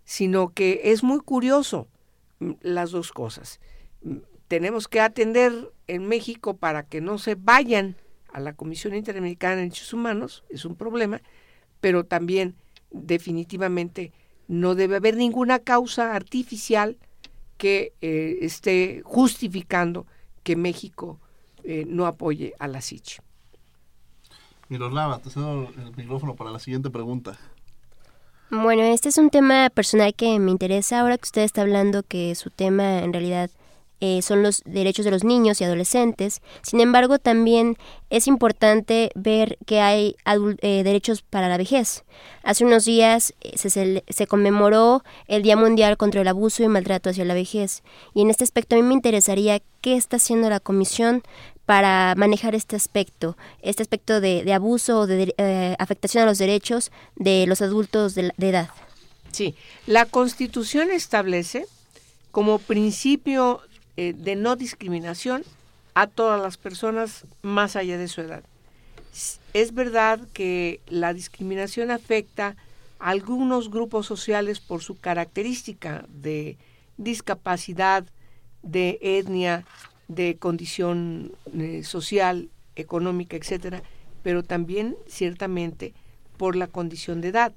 [0.05, 1.87] sino que es muy curioso
[2.39, 3.59] mm, las dos cosas.
[4.47, 7.95] Tenemos que atender en México para que no se vayan
[8.31, 11.21] a la Comisión Interamericana de Derechos Humanos, es un problema,
[11.79, 12.55] pero también
[12.91, 14.11] definitivamente
[14.47, 16.97] no debe haber ninguna causa artificial
[17.57, 20.05] que eh, esté justificando
[20.43, 21.19] que México
[21.63, 23.21] eh, no apoye a la SICH.
[24.69, 27.37] Miroslava, te cedo el micrófono para la siguiente pregunta.
[28.49, 32.35] Bueno, este es un tema personal que me interesa ahora que usted está hablando que
[32.35, 33.49] su tema en realidad
[34.01, 36.41] eh, son los derechos de los niños y adolescentes.
[36.61, 37.77] Sin embargo, también
[38.09, 40.15] es importante ver que hay
[40.61, 42.03] eh, derechos para la vejez.
[42.43, 47.23] Hace unos días eh, se, conmemoró el Día Mundial contra el Abuso y Maltrato hacia
[47.23, 47.81] la Vejez.
[48.13, 51.23] Y en este aspecto a mí me interesaría qué está haciendo la Comisión
[51.65, 57.45] para manejar este aspecto, este aspecto de, abuso o de afectación a los derechos de
[57.47, 58.69] los adultos de, de edad.
[59.31, 59.55] Sí,
[59.87, 61.65] la Constitución establece
[62.31, 63.61] como principio
[63.97, 65.43] eh, de no discriminación
[65.93, 68.43] a todas las personas más allá de su edad.
[69.53, 72.55] Es verdad que la discriminación afecta
[72.99, 76.57] a algunos grupos sociales por su característica de
[76.97, 78.05] discapacidad,
[78.63, 79.65] de etnia,
[80.07, 83.83] de condición eh, social, económica, etcétera,
[84.23, 85.93] pero también ciertamente
[86.37, 87.53] por la condición de edad,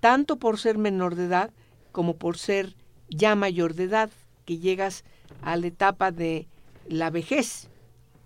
[0.00, 1.50] tanto por ser menor de edad
[1.92, 2.74] como por ser
[3.08, 4.10] ya mayor de edad,
[4.44, 5.04] que llegas
[5.42, 6.46] a la etapa de
[6.88, 7.68] la vejez,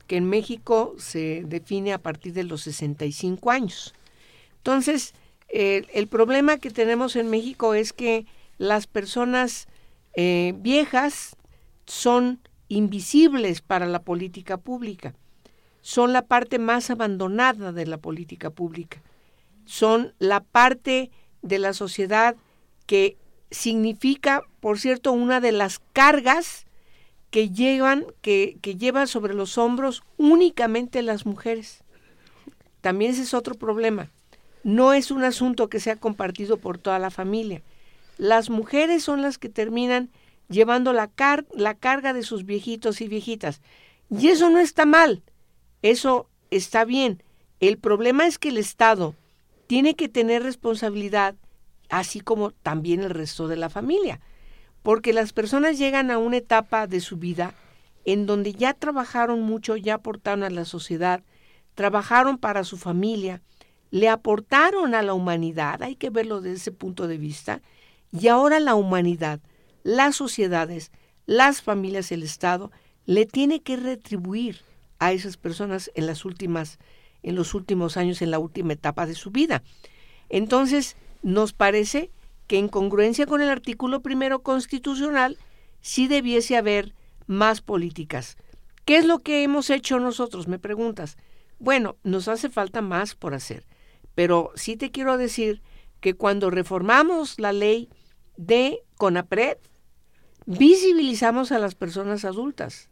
[0.06, 3.94] que en México se define a partir de los 65 años.
[4.58, 5.14] Entonces,
[5.48, 8.26] el problema que tenemos en México es que
[8.58, 9.68] las personas
[10.14, 11.36] eh, viejas
[11.86, 15.14] son invisibles para la política pública,
[15.80, 19.02] son la parte más abandonada de la política pública,
[19.64, 21.10] son la parte
[21.42, 22.36] de la sociedad
[22.86, 23.16] que
[23.50, 26.66] significa, por cierto, una de las cargas
[27.32, 31.82] que llevan, que, que llevan sobre los hombros únicamente las mujeres.
[32.82, 34.10] También ese es otro problema.
[34.64, 37.62] No es un asunto que sea compartido por toda la familia.
[38.18, 40.10] Las mujeres son las que terminan
[40.50, 41.10] llevando la,
[41.54, 43.62] la carga de sus viejitos y viejitas.
[44.10, 45.22] Y eso no está mal,
[45.80, 47.22] eso está bien.
[47.60, 49.14] El problema es que el Estado
[49.66, 51.34] tiene que tener responsabilidad,
[51.88, 54.20] así como también el resto de la familia
[54.82, 57.54] porque las personas llegan a una etapa de su vida
[58.04, 61.22] en donde ya trabajaron mucho, ya aportaron a la sociedad,
[61.74, 63.42] trabajaron para su familia,
[63.90, 67.62] le aportaron a la humanidad, hay que verlo desde ese punto de vista,
[68.10, 69.40] y ahora la humanidad,
[69.84, 70.90] las sociedades,
[71.26, 72.72] las familias, el Estado,
[73.06, 74.62] le tiene que retribuir
[74.98, 76.78] a esas personas en las últimas,
[77.22, 79.62] en los últimos años, en la última etapa de su vida.
[80.28, 82.10] Entonces, nos parece
[82.46, 85.38] que en congruencia con el artículo primero constitucional
[85.80, 86.94] sí debiese haber
[87.26, 88.36] más políticas.
[88.84, 90.48] ¿Qué es lo que hemos hecho nosotros?
[90.48, 91.16] Me preguntas.
[91.58, 93.64] Bueno, nos hace falta más por hacer,
[94.14, 95.62] pero sí te quiero decir
[96.00, 97.88] que cuando reformamos la ley
[98.36, 99.58] de CONAPRED,
[100.46, 102.90] visibilizamos a las personas adultas,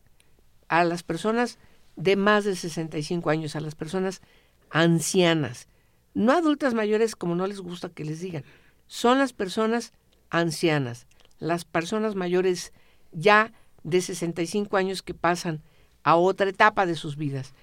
[0.68, 1.58] a las personas
[1.96, 4.22] de más de 65 años, a las personas
[4.70, 5.68] ancianas,
[6.14, 8.44] no adultas mayores como no les gusta que les digan,
[8.90, 9.92] son las personas
[10.30, 11.06] ancianas,
[11.38, 12.72] las personas mayores
[13.12, 13.52] ya
[13.84, 15.62] de 65 años que pasan
[16.02, 17.54] a otra etapa de sus vidas.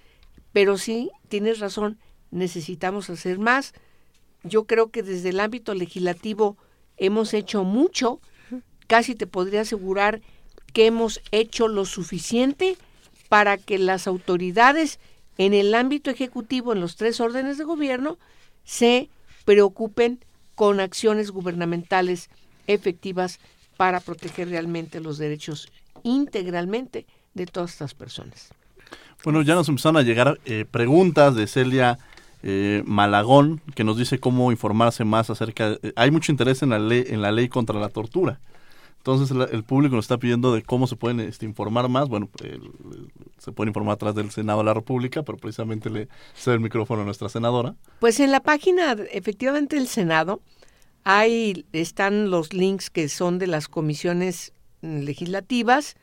[0.54, 2.00] Pero sí, tienes razón,
[2.32, 3.74] necesitamos hacer más.
[4.44, 6.56] Yo creo que desde el ámbito legislativo
[6.96, 8.22] hemos hecho mucho,
[8.88, 10.22] casi te podría asegurar
[10.72, 12.78] que hemos hecho lo suficiente
[13.28, 14.98] para que las autoridades
[15.38, 18.18] en el ámbito ejecutivo, en los tres órdenes de gobierno,
[18.64, 19.10] se
[19.44, 20.22] preocupen
[20.58, 22.32] con acciones gubernamentales
[22.66, 23.40] efectivas
[23.78, 27.06] para proteger realmente los derechos integralmente
[27.36, 28.50] de todas estas personas.
[29.24, 32.00] Bueno, ya nos empezaron a llegar eh, preguntas de Celia
[32.42, 35.70] eh, Malagón, que nos dice cómo informarse más acerca.
[35.70, 38.40] De, hay mucho interés en la ley, en la ley contra la tortura.
[39.08, 42.10] Entonces el público nos está pidiendo de cómo se pueden este, informar más.
[42.10, 42.30] Bueno,
[43.38, 47.04] se puede informar atrás del Senado de la República, pero precisamente le cedo el micrófono
[47.04, 47.76] a nuestra senadora.
[48.02, 50.42] Pues en la página, efectivamente, del Senado,
[51.06, 54.52] hay, están los links que son de las comisiones
[54.82, 55.96] legislativas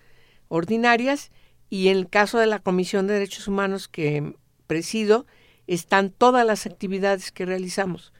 [0.48, 1.30] ordinarias
[1.68, 4.34] y en el caso de la Comisión de Derechos Humanos que
[4.66, 5.26] presido,
[5.66, 8.14] están todas las actividades que realizamos,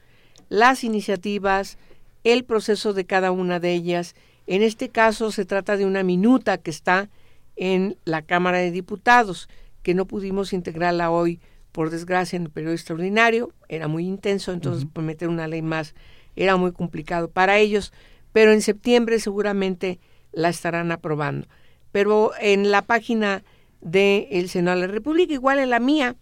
[0.47, 1.79] las iniciativas,
[2.23, 4.13] el proceso de cada una de ellas.
[4.47, 7.09] En este caso se trata de una minuta que está
[7.55, 9.49] en la Cámara de Diputados,
[9.81, 11.39] que no pudimos integrarla hoy,
[11.71, 13.51] por desgracia, en el periodo extraordinario.
[13.69, 15.93] Era muy intenso, entonces por meter una ley más
[16.35, 17.93] era muy complicado para ellos,
[18.33, 19.99] pero en septiembre seguramente
[20.31, 21.47] la estarán aprobando.
[21.91, 23.43] Pero en la página
[23.81, 26.15] del el Senado de la República, igual en la mía,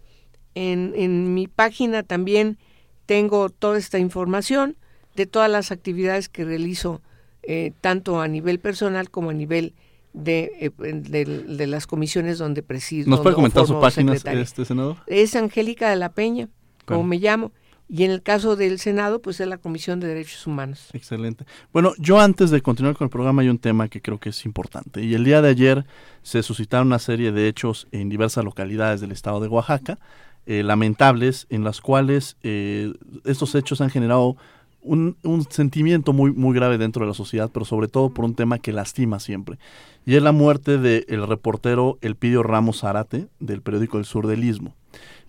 [0.54, 2.58] en, en mi página también
[3.06, 4.76] tengo toda esta información
[5.16, 7.02] de todas las actividades que realizo,
[7.46, 9.74] eh, tanto a nivel personal como a nivel
[10.12, 13.10] de, eh, de, las comisiones donde presido.
[13.10, 14.96] ¿Nos puede comentar su página, este senador?
[15.06, 16.48] Es Angélica de la Peña,
[16.86, 17.52] como me llamo.
[17.86, 20.88] Y en el caso del Senado, pues es la Comisión de Derechos Humanos.
[20.94, 21.44] Excelente.
[21.70, 24.46] Bueno, yo antes de continuar con el programa hay un tema que creo que es
[24.46, 25.02] importante.
[25.02, 25.84] Y el día de ayer
[26.22, 29.98] se suscitaron una serie de hechos en diversas localidades del estado de Oaxaca,
[30.46, 32.92] eh, lamentables, en las cuales eh,
[33.24, 34.36] estos hechos han generado
[34.84, 38.58] un, sentimiento muy, muy grave dentro de la sociedad, pero sobre todo por un tema
[38.58, 39.58] que lastima siempre.
[40.06, 44.74] Y es la muerte del reportero Elpidio Ramos Zarate, del periódico El Sur del Istmo.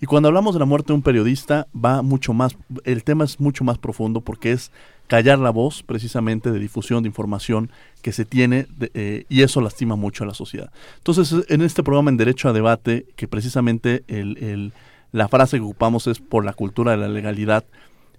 [0.02, 3.40] Y cuando hablamos de la muerte de un periodista, va mucho más, el tema es
[3.40, 4.72] mucho más profundo porque es
[5.08, 9.96] callar la voz precisamente de difusión de información que se tiene eh, y eso lastima
[9.96, 10.72] mucho a la sociedad.
[10.98, 14.74] Entonces, en este programa en Derecho a Debate, que precisamente el,
[15.12, 17.64] la frase que ocupamos es por la cultura de la legalidad,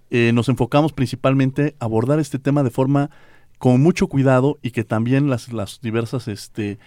[0.09, 3.09] eh, nos enfocamos principalmente a abordar este tema de forma
[3.57, 6.77] con mucho cuidado y que también las, las diversas este,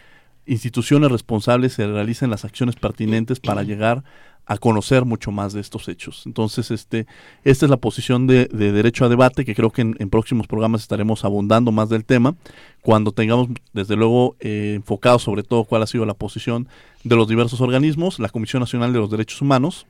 [0.47, 4.05] instituciones responsables se realicen las acciones pertinentes para llegar
[4.47, 6.25] a conocer mucho más de estos hechos.
[6.27, 7.07] Entonces, este,
[7.45, 11.25] esta es la posición de, derecho a debate, que creo que en, próximos programas estaremos
[11.25, 12.35] abundando más del tema,
[12.83, 16.67] cuando tengamos, desde luego, eh, enfocado sobre todo cuál ha sido la posición
[17.05, 19.87] de los diversos organismos, la Comisión Nacional de los Derechos Humanos,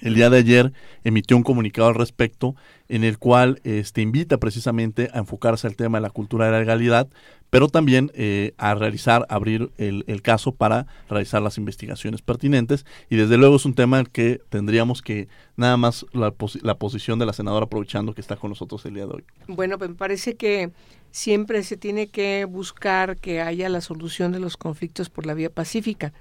[0.00, 0.72] el día de ayer
[1.04, 2.54] emitió un comunicado al respecto
[2.88, 6.58] en el cual este, invita precisamente a enfocarse al tema de la cultura de la
[6.60, 7.08] legalidad,
[7.48, 12.86] pero también eh, a realizar, abrir el, caso para realizar las investigaciones pertinentes.
[13.08, 16.32] Y desde luego es un tema que tendríamos que nada más la,
[16.62, 19.24] la posición de la senadora aprovechando que está con nosotros el día de hoy.
[19.48, 20.70] Bueno, me parece que
[21.10, 25.50] siempre se tiene que buscar que haya la solución de los conflictos por la vía
[25.50, 26.12] pacífica.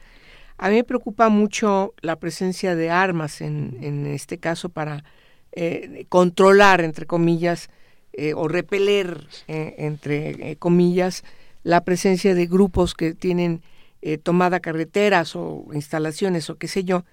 [0.61, 5.05] A mí me preocupa mucho la presencia de armas en, en este caso para
[5.53, 7.69] eh, controlar, entre comillas,
[8.11, 11.23] eh, o repeler, eh, entre comillas,
[11.63, 13.61] la presencia de grupos que tienen
[14.23, 17.03] tomada carreteras o instalaciones o qué sé yo,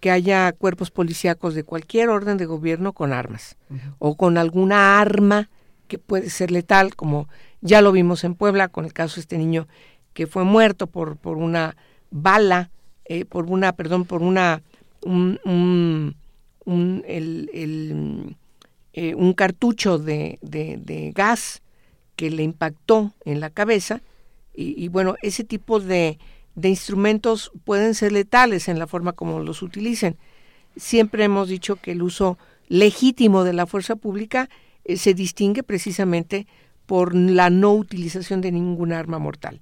[0.00, 3.56] que haya cuerpos policíacos de cualquier orden de gobierno con armas
[4.00, 5.50] o con alguna arma
[5.86, 7.28] que puede ser letal, como
[7.60, 9.68] ya lo vimos en Puebla con el caso de este niño
[10.14, 11.76] que fue muerto por, por una
[12.10, 12.72] bala
[13.04, 14.62] eh, por una, perdón, por una,
[15.02, 15.38] un,
[16.64, 18.36] un, el,
[18.92, 21.62] eh, un cartucho de, de, gas
[22.16, 24.02] que le impactó en la cabeza
[24.54, 26.18] y, bueno, ese tipo de,
[26.54, 30.16] de instrumentos pueden ser letales en la forma como los utilicen.
[30.76, 32.38] Siempre hemos dicho que el uso
[32.68, 34.50] legítimo de la fuerza pública
[34.84, 36.46] eh, se distingue precisamente
[36.86, 39.60] por la no utilización de ningún arma mortal.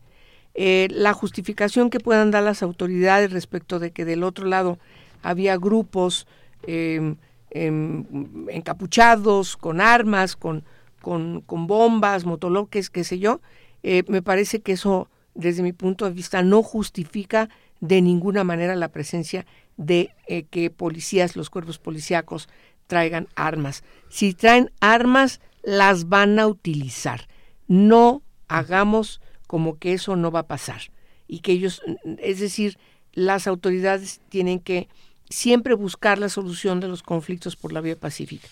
[0.54, 4.78] Eh, la justificación que puedan dar las autoridades respecto de que del otro lado
[5.22, 6.26] había grupos
[6.66, 7.16] em,
[7.50, 8.04] em,
[8.48, 10.64] encapuchados, con armas, con,
[11.00, 13.40] con, bombas, motoloques, qué sé yo,
[13.82, 17.48] eh, me parece que eso, desde mi punto de vista, no justifica
[17.80, 19.46] de ninguna manera la presencia
[19.76, 22.48] de eh, que policías, los cuerpos policíacos,
[22.86, 23.82] traigan armas.
[24.08, 27.28] Si traen armas, las van a utilizar.
[27.68, 29.20] No hagamos
[29.50, 30.80] como que eso no va a pasar
[31.26, 31.82] y que ellos,
[32.18, 32.78] es decir,
[33.14, 34.86] las autoridades tienen que
[35.28, 38.46] siempre buscar la solución de los conflictos por la vía pacífica.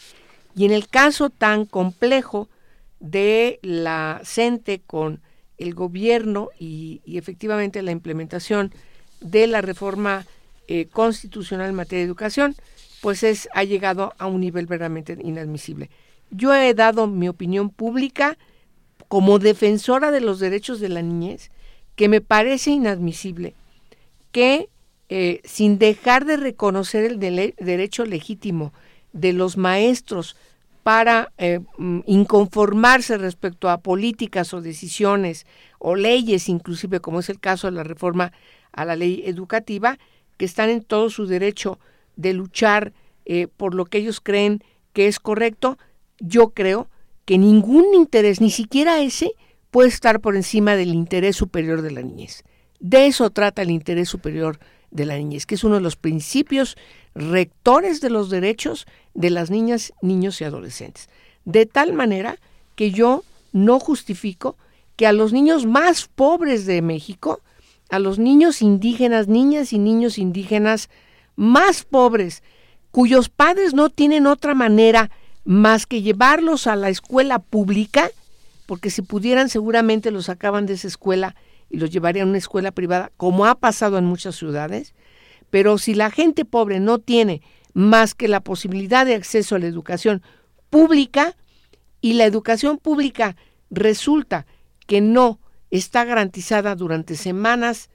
[0.57, 2.49] Y en el caso tan complejo
[2.99, 5.21] de la CENTE con
[5.57, 8.73] el gobierno y, efectivamente la implementación
[9.21, 10.27] de la reforma
[10.67, 12.57] eh, constitucional en materia de educación,
[13.03, 15.91] pues es, ha llegado a un nivel verdaderamente inadmisible.
[16.33, 18.37] Yo he dado mi opinión pública
[19.09, 21.51] como defensora de los derechos de la niñez,
[21.97, 23.55] que me parece inadmisible
[24.31, 24.69] que
[25.09, 28.73] eh, sin dejar de reconocer el derecho legítimo
[29.13, 30.37] de los maestros
[30.83, 35.47] para eh, mm, inconformarse respecto a políticas o decisiones
[35.79, 38.33] o leyes, inclusive como es el caso de la reforma
[38.73, 39.99] a la ley educativa,
[40.37, 41.79] que están en todo su derecho
[42.17, 42.93] de luchar
[43.25, 45.79] eh, por lo que ellos creen que es correcto,
[46.21, 46.89] yo creo
[47.29, 49.33] que ningún interés, ni siquiera ese,
[49.71, 52.43] puede estar por encima del interés superior de la niñez.
[52.81, 54.59] De eso trata el interés superior
[54.91, 56.79] de la niñez, que es uno de los principios
[57.15, 61.11] rectores de los derechos de las niñas, niños y adolescentes.
[61.45, 62.39] De tal manera
[62.77, 64.57] que yo no justifico
[64.97, 67.43] que a los niños más pobres de México,
[67.91, 70.89] a los niños indígenas, niñas y niños indígenas
[71.37, 72.43] más pobres,
[72.91, 75.11] cuyos padres no tienen otra manera
[75.49, 78.11] más que llevarlos a la escuela pública,
[78.67, 81.37] porque si pudieran seguramente los sacaban de esa escuela
[81.71, 84.93] y los llevarían a una escuela privada, como ha pasado en muchas ciudades,
[85.49, 87.41] pero si la gente pobre no tiene
[87.73, 90.21] más que la posibilidad de acceso a la educación
[90.69, 91.35] pública
[92.03, 93.35] y la educación pública
[93.71, 94.45] resulta
[94.87, 95.41] que no
[95.71, 97.89] está garantizada durante semanas,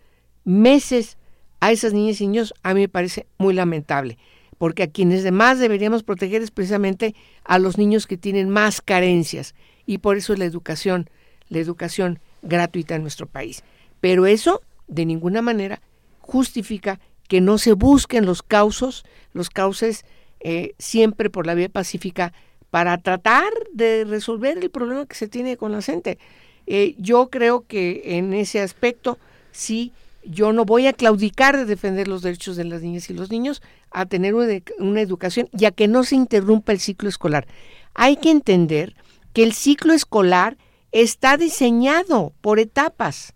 [0.44, 1.20] meses
[1.60, 4.18] a esas niñas y niños, a mí me parece muy lamentable.
[4.58, 9.56] Porque a quienes más deberíamos proteger es precisamente a los niños que tienen más carencias
[9.86, 11.10] y por eso es la educación,
[11.50, 13.64] la educación gratuita en nuestro país.
[14.00, 15.82] Pero eso de ninguna manera
[16.20, 20.06] justifica que no se busquen los causos, los cauces
[20.40, 22.34] eh, siempre por la vía pacífica
[22.70, 26.18] para tratar de resolver el problema que se tiene con la gente.
[26.66, 29.18] Eh, yo creo que en ese aspecto
[29.52, 29.92] sí
[30.26, 33.62] yo no voy a claudicar de defender los derechos de las niñas y los niños
[33.92, 37.48] a tener una, educación ya que no se interrumpa el ciclo escolar.
[37.94, 38.96] Hay que entender
[39.34, 40.58] que el ciclo escolar
[40.92, 43.34] está diseñado por etapas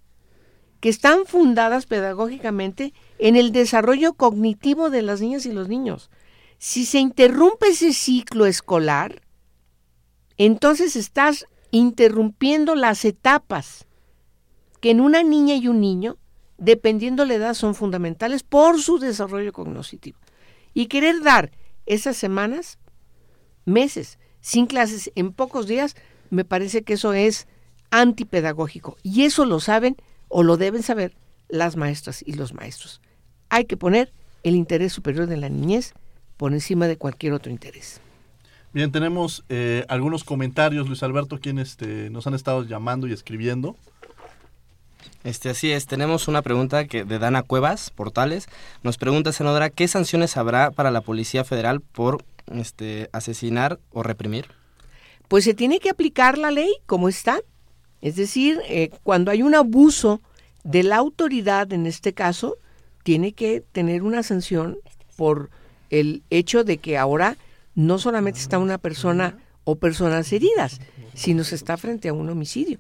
[0.79, 6.09] que están fundadas pedagógicamente en el desarrollo cognitivo de las niñas y los niños.
[6.59, 9.21] Si se interrumpe ese ciclo escolar,
[10.37, 13.87] entonces estás interrumpiendo las etapas
[14.79, 16.17] que en una niña y un niño
[16.57, 20.17] dependiendo la edad, son fundamentales por su desarrollo cognitivo.
[20.73, 21.51] Y querer dar
[21.85, 22.79] esas semanas,
[23.65, 25.95] meses, sin clases, en pocos días,
[26.29, 27.47] me parece que eso es
[27.91, 28.97] antipedagógico.
[29.03, 29.95] Y eso lo saben
[30.27, 31.15] o lo deben saber
[31.49, 33.01] las maestras y los maestros.
[33.49, 34.11] Hay que poner
[34.43, 35.93] el interés superior de la niñez
[36.35, 38.01] por encima de cualquier otro interés.
[38.73, 43.75] Bien, tenemos eh, algunos comentarios, Luis Alberto, quienes este, nos han estado llamando y escribiendo.
[45.23, 48.47] Este, así es, tenemos una pregunta que de Dana Cuevas, Portales.
[48.83, 54.45] Nos pregunta, senadora, ¿qué sanciones habrá para la Policía Federal por este, asesinar o reprimir?
[55.27, 57.39] Pues se tiene que aplicar la ley como está.
[58.01, 60.21] Es decir, eh, cuando hay un abuso
[60.63, 62.57] de la autoridad, en este caso,
[63.03, 64.77] tiene que tener una sanción
[65.15, 65.49] por
[65.89, 67.37] el hecho de que ahora
[67.75, 70.79] no solamente está una persona o personas heridas,
[71.13, 72.79] sino se está frente a un homicidio.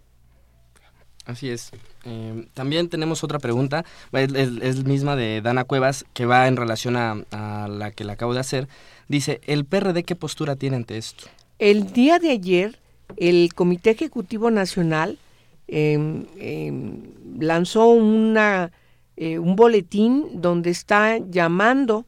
[1.27, 1.71] Así es.
[2.05, 7.67] Eh, también tenemos otra pregunta, es, misma de Dana Cuevas, que va en relación a,
[7.69, 8.69] la que le acabo de hacer.
[9.09, 11.25] Dice, ¿el PRD qué postura tiene ante esto?
[11.59, 12.79] El día de ayer,
[13.17, 15.19] el Comité Ejecutivo Nacional
[15.67, 17.01] em, em,
[17.39, 18.71] lanzó una,
[19.17, 22.05] eh, un boletín donde está llamando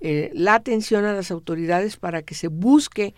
[0.00, 3.14] eh, la atención a las autoridades para que se busque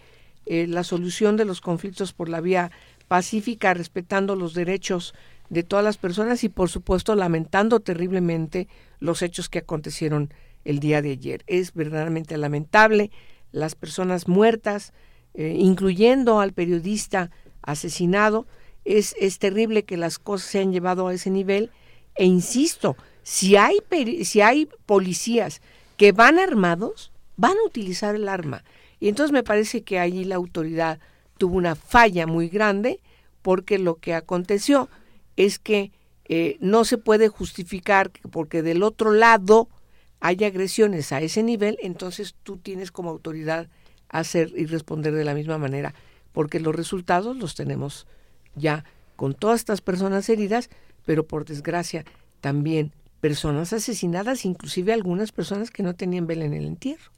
[0.50, 2.70] la solución de los conflictos por la vía
[3.06, 5.12] pacífica, respetando los derechos
[5.50, 8.68] de todas las personas y por supuesto lamentando terriblemente
[9.00, 10.32] los hechos que acontecieron
[10.64, 11.44] el día de ayer.
[11.46, 13.10] Es verdaderamente lamentable
[13.52, 14.92] las personas muertas,
[15.34, 17.30] eh, incluyendo al periodista
[17.62, 18.46] asesinado.
[18.84, 21.70] Es, es terrible que las cosas se han llevado a ese nivel
[22.14, 23.78] e insisto, si hay,
[24.24, 25.62] si hay policías
[25.96, 28.64] que van armados, van a utilizar el arma.
[29.00, 30.98] Y entonces me parece que allí la autoridad
[31.38, 33.00] tuvo una falla muy grande
[33.42, 34.88] porque lo que aconteció
[35.38, 35.92] es que
[36.24, 39.68] eh, no se puede justificar porque del otro lado
[40.20, 43.68] hay agresiones a ese nivel, entonces tú tienes como autoridad
[44.08, 45.94] hacer y responder de la misma manera,
[46.32, 48.08] porque los resultados los tenemos
[48.56, 48.84] ya
[49.14, 50.70] con todas estas personas heridas,
[51.06, 52.04] pero por desgracia
[52.40, 57.12] también personas asesinadas, inclusive algunas personas que no tenían vela en el entierro.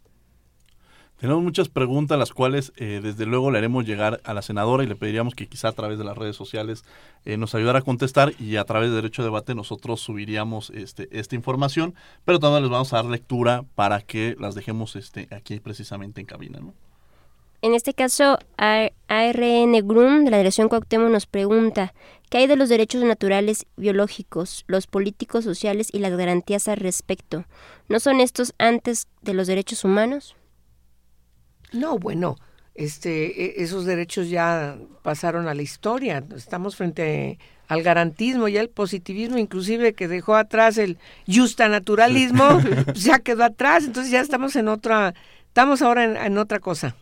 [1.21, 4.87] Tenemos muchas preguntas, las cuales eh, desde luego le haremos llegar a la senadora y
[4.87, 6.83] le pediríamos que quizá a través de las redes sociales
[7.27, 11.09] eh, nos ayudara a contestar y a través de Derecho a Debate nosotros subiríamos este,
[11.13, 11.95] esta información,
[12.25, 16.27] pero también les vamos a dar lectura para que las dejemos este, aquí precisamente en
[16.27, 16.59] cabina.
[16.59, 16.73] ¿no?
[17.61, 21.93] En este caso, ARN Grum de la Dirección Cuauhtémoc nos pregunta,
[22.31, 27.45] ¿qué hay de los derechos naturales biológicos, los políticos sociales y las garantías al respecto?
[27.91, 30.35] ¿No son estos antes de los derechos humanos?
[31.73, 32.37] No, bueno,
[32.75, 36.25] este, e, esos derechos ya pasaron a la historia.
[36.35, 40.99] Estamos frente al garantismo, y al positivismo, inclusive que dejó atrás el
[41.29, 43.85] justa naturalismo, pues ya quedó atrás.
[43.85, 45.15] Entonces ya estamos en otra,
[45.47, 46.97] estamos ahora en, otra cosa.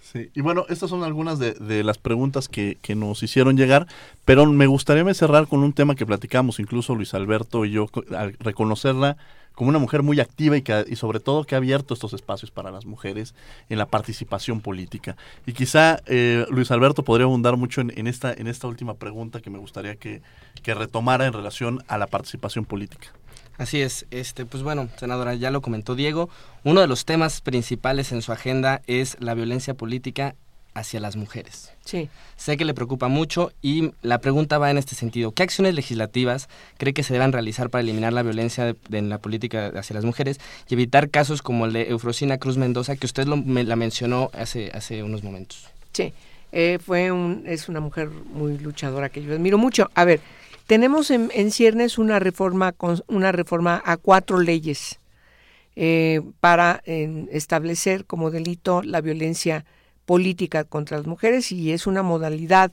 [0.00, 3.86] Sí, y bueno, estas son algunas de, de las preguntas que, que, nos hicieron llegar,
[4.24, 8.34] pero me gustaría cerrar con un tema que platicamos, incluso Luis Alberto y yo, al
[8.38, 9.16] reconocerla
[9.54, 12.70] como una mujer muy activa y, que, sobre todo que ha abierto estos espacios para
[12.70, 13.34] las mujeres
[13.68, 15.16] en la participación política.
[15.46, 19.50] Y quizá eh, Luis Alberto podría abundar mucho en, esta, en esta última pregunta que
[19.50, 20.22] me gustaría que,
[20.62, 23.08] que retomara en relación a la participación política.
[23.56, 26.28] Así es, este, pues bueno, senadora, ya lo comentó Diego,
[26.64, 30.34] uno de los temas principales en su agenda es la violencia política
[30.74, 31.72] hacia las mujeres.
[31.84, 32.08] Sí.
[32.36, 35.32] Sé que le preocupa mucho y la pregunta va en este sentido.
[35.32, 36.48] ¿Qué acciones legislativas
[36.78, 40.40] cree que se deban realizar para eliminar la violencia en la política hacia las mujeres
[40.68, 44.30] y evitar casos como el de Eufrosina Cruz Mendoza, que usted lo, me, la mencionó
[44.32, 45.68] hace, hace unos momentos?
[45.92, 46.12] Sí,
[46.52, 49.90] eh, fue un, es una mujer muy luchadora que yo admiro mucho.
[49.94, 50.20] A ver,
[50.66, 54.98] tenemos en, en ciernes una reforma, con, una reforma a cuatro leyes
[55.76, 59.64] eh, para establecer como delito la violencia
[60.06, 62.72] política contra las mujeres y es una modalidad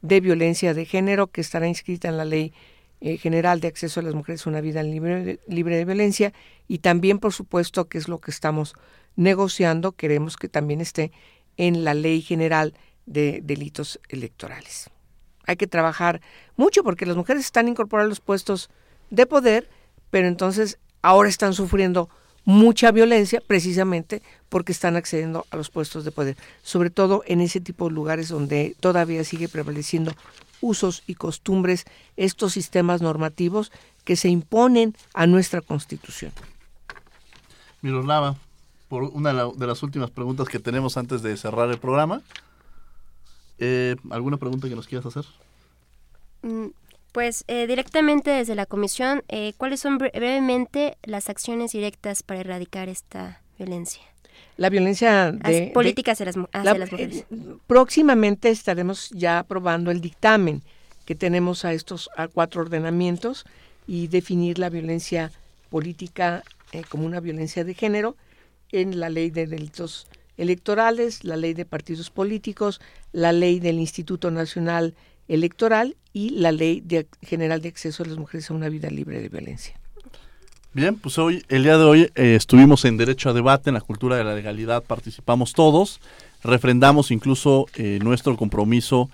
[0.00, 2.52] de violencia de género que estará inscrita en la Ley
[3.00, 6.32] eh, General de Acceso a las Mujeres a una Vida libre libre de Violencia
[6.68, 8.74] y también, por supuesto, que es lo que estamos
[9.16, 11.12] negociando, queremos que también esté
[11.56, 12.74] en la Ley General
[13.06, 14.90] de Delitos Electorales.
[15.46, 16.20] Hay que trabajar
[16.56, 18.70] mucho porque las mujeres están incorporadas a los puestos
[19.10, 19.68] de poder,
[20.10, 22.08] pero entonces ahora están sufriendo
[22.44, 27.60] mucha violencia precisamente porque están accediendo a los puestos de poder, sobre todo en ese
[27.60, 30.12] tipo de lugares donde todavía sigue prevaleciendo
[30.60, 31.84] usos y costumbres,
[32.16, 33.72] estos sistemas normativos
[34.04, 36.32] que se imponen a nuestra Constitución.
[37.82, 38.36] Miroslava,
[38.88, 42.22] por una de las últimas preguntas que tenemos antes de cerrar el programa,
[43.58, 45.24] eh, ¿alguna pregunta que nos quieras hacer?
[47.12, 52.88] Pues eh, directamente desde la comisión, eh, ¿cuáles son brevemente las acciones directas para erradicar
[52.88, 54.02] esta violencia?
[54.56, 57.26] La violencia de, política hacia, las, mujeres.
[57.30, 60.62] Eh, próximamente estaremos ya aprobando el dictamen
[61.04, 63.44] que tenemos a estos a cuatro ordenamientos
[63.86, 65.30] y definir la violencia
[65.68, 66.42] política
[66.88, 68.16] como una violencia de género
[68.70, 70.06] en la ley de delitos
[70.38, 72.80] electorales, la ley de partidos políticos,
[73.12, 74.94] la ley del Instituto Nacional
[75.32, 76.84] Electoral y la Ley
[77.22, 79.80] General de Acceso a las Mujeres a una Vida Libre de Violencia.
[80.74, 83.80] Bien, pues hoy, el día de hoy, eh, estuvimos en Derecho a Debate, en la
[83.80, 86.00] cultura de la legalidad, participamos todos,
[86.42, 89.10] refrendamos incluso eh, nuestro compromiso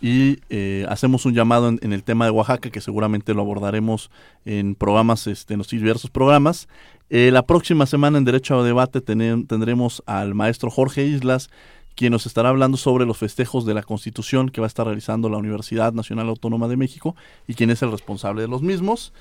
[0.00, 4.10] y eh, hacemos un llamado en, el tema de Oaxaca, que seguramente lo abordaremos
[4.44, 6.68] en programas, este, en los diversos programas.
[7.08, 11.50] la próxima semana en Derecho a Debate tendremos al maestro Jorge Islas,
[11.94, 15.28] quien nos estará hablando sobre los festejos de la Constitución que va a estar realizando
[15.28, 17.14] la Universidad Nacional Autónoma de México
[17.46, 19.12] y quién es el responsable de los mismos.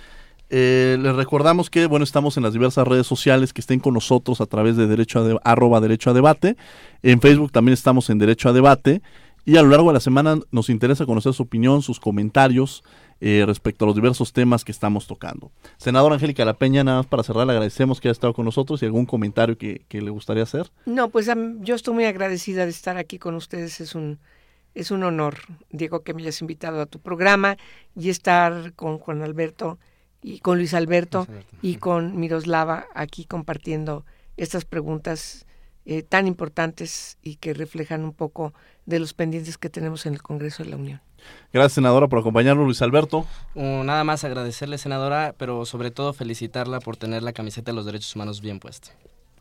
[0.54, 4.42] Eh, les recordamos que bueno estamos en las diversas redes sociales que estén con nosotros
[4.42, 6.58] a través de derecho a arroba derecho a debate.
[7.04, 9.02] En Facebook también estamos en derecho a debate
[9.46, 12.84] y a lo largo de la semana nos interesa conocer su opinión, sus comentarios
[13.24, 15.52] eh, respecto a los diversos temas que estamos tocando.
[15.78, 18.82] Senadora Angélica La Peña, nada más para cerrar, le agradecemos que haya estado con nosotros
[18.82, 20.72] y algún comentario que, le gustaría hacer.
[20.88, 23.80] No, pues yo estoy muy agradecida de estar aquí con ustedes.
[23.80, 24.18] Es un,
[24.74, 25.38] es un honor,
[25.70, 27.58] Diego, que me hayas invitado a tu programa
[27.96, 29.78] y estar con Juan Alberto
[30.24, 31.28] y con Luis Alberto,
[31.62, 34.06] y con Miroslava aquí compartiendo
[34.36, 35.46] estas preguntas
[35.86, 38.54] eh, tan importantes y que reflejan un poco
[38.86, 41.02] de los pendientes que tenemos en el Congreso de la Unión.
[41.54, 43.26] Gracias, senadora, por acompañarnos, Luis Alberto.
[43.56, 47.86] Uh, nada más agradecerle, senadora, pero sobre todo felicitarla por tener la camiseta de los
[47.86, 48.92] derechos humanos bien puesta.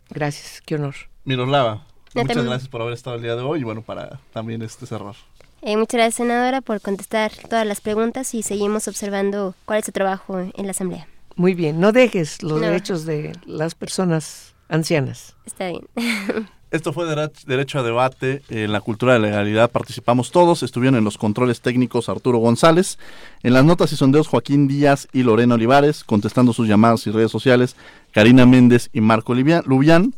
[0.09, 0.95] Gracias, qué honor.
[1.25, 4.87] Miroslava, muchas gracias por haber estado el día de hoy y bueno, para también este
[4.87, 5.15] cerrar.
[5.63, 9.93] Eh, muchas gracias, senadora, por contestar todas las preguntas y seguimos observando cuál es su
[9.93, 11.07] trabajo en la Asamblea.
[11.37, 15.37] Muy bien, no dejes los derechos de las personas ancianas.
[15.47, 15.87] Está bien.
[16.71, 17.05] Esto fue
[17.47, 18.43] Derecho a Debate.
[18.49, 20.63] En la cultura de legalidad participamos todos.
[20.63, 22.97] Estuvieron en los controles técnicos Arturo González.
[23.43, 26.05] En las notas y sondeos Joaquín Díaz y Lorena Olivares.
[26.05, 27.75] Contestando sus llamadas y redes sociales
[28.13, 30.15] Karina Méndez y Marco Lubián.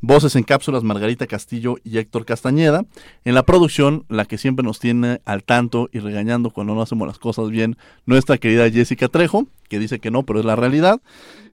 [0.00, 2.84] Voces en cápsulas Margarita Castillo y Héctor Castañeda.
[3.24, 7.06] En la producción, la que siempre nos tiene al tanto y regañando cuando no hacemos
[7.06, 7.76] las cosas bien,
[8.06, 11.00] nuestra querida Jessica Trejo, que dice que no, pero es la realidad.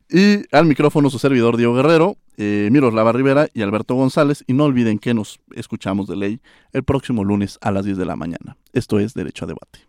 [0.10, 4.44] Y al micrófono su servidor Diego Guerrero, eh, Miroslava Rivera y Alberto González.
[4.48, 8.06] Y no olviden que nos escuchamos de ley el próximo lunes a las 10 de
[8.06, 8.58] la mañana.
[8.72, 9.80] Esto es Derecho a Debate.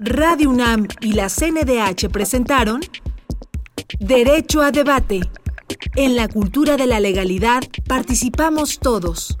[0.00, 2.82] Radio UNAM y la CNDH presentaron
[3.98, 5.22] Derecho a Debate.
[5.96, 9.38] En la cultura de la legalidad participamos todos.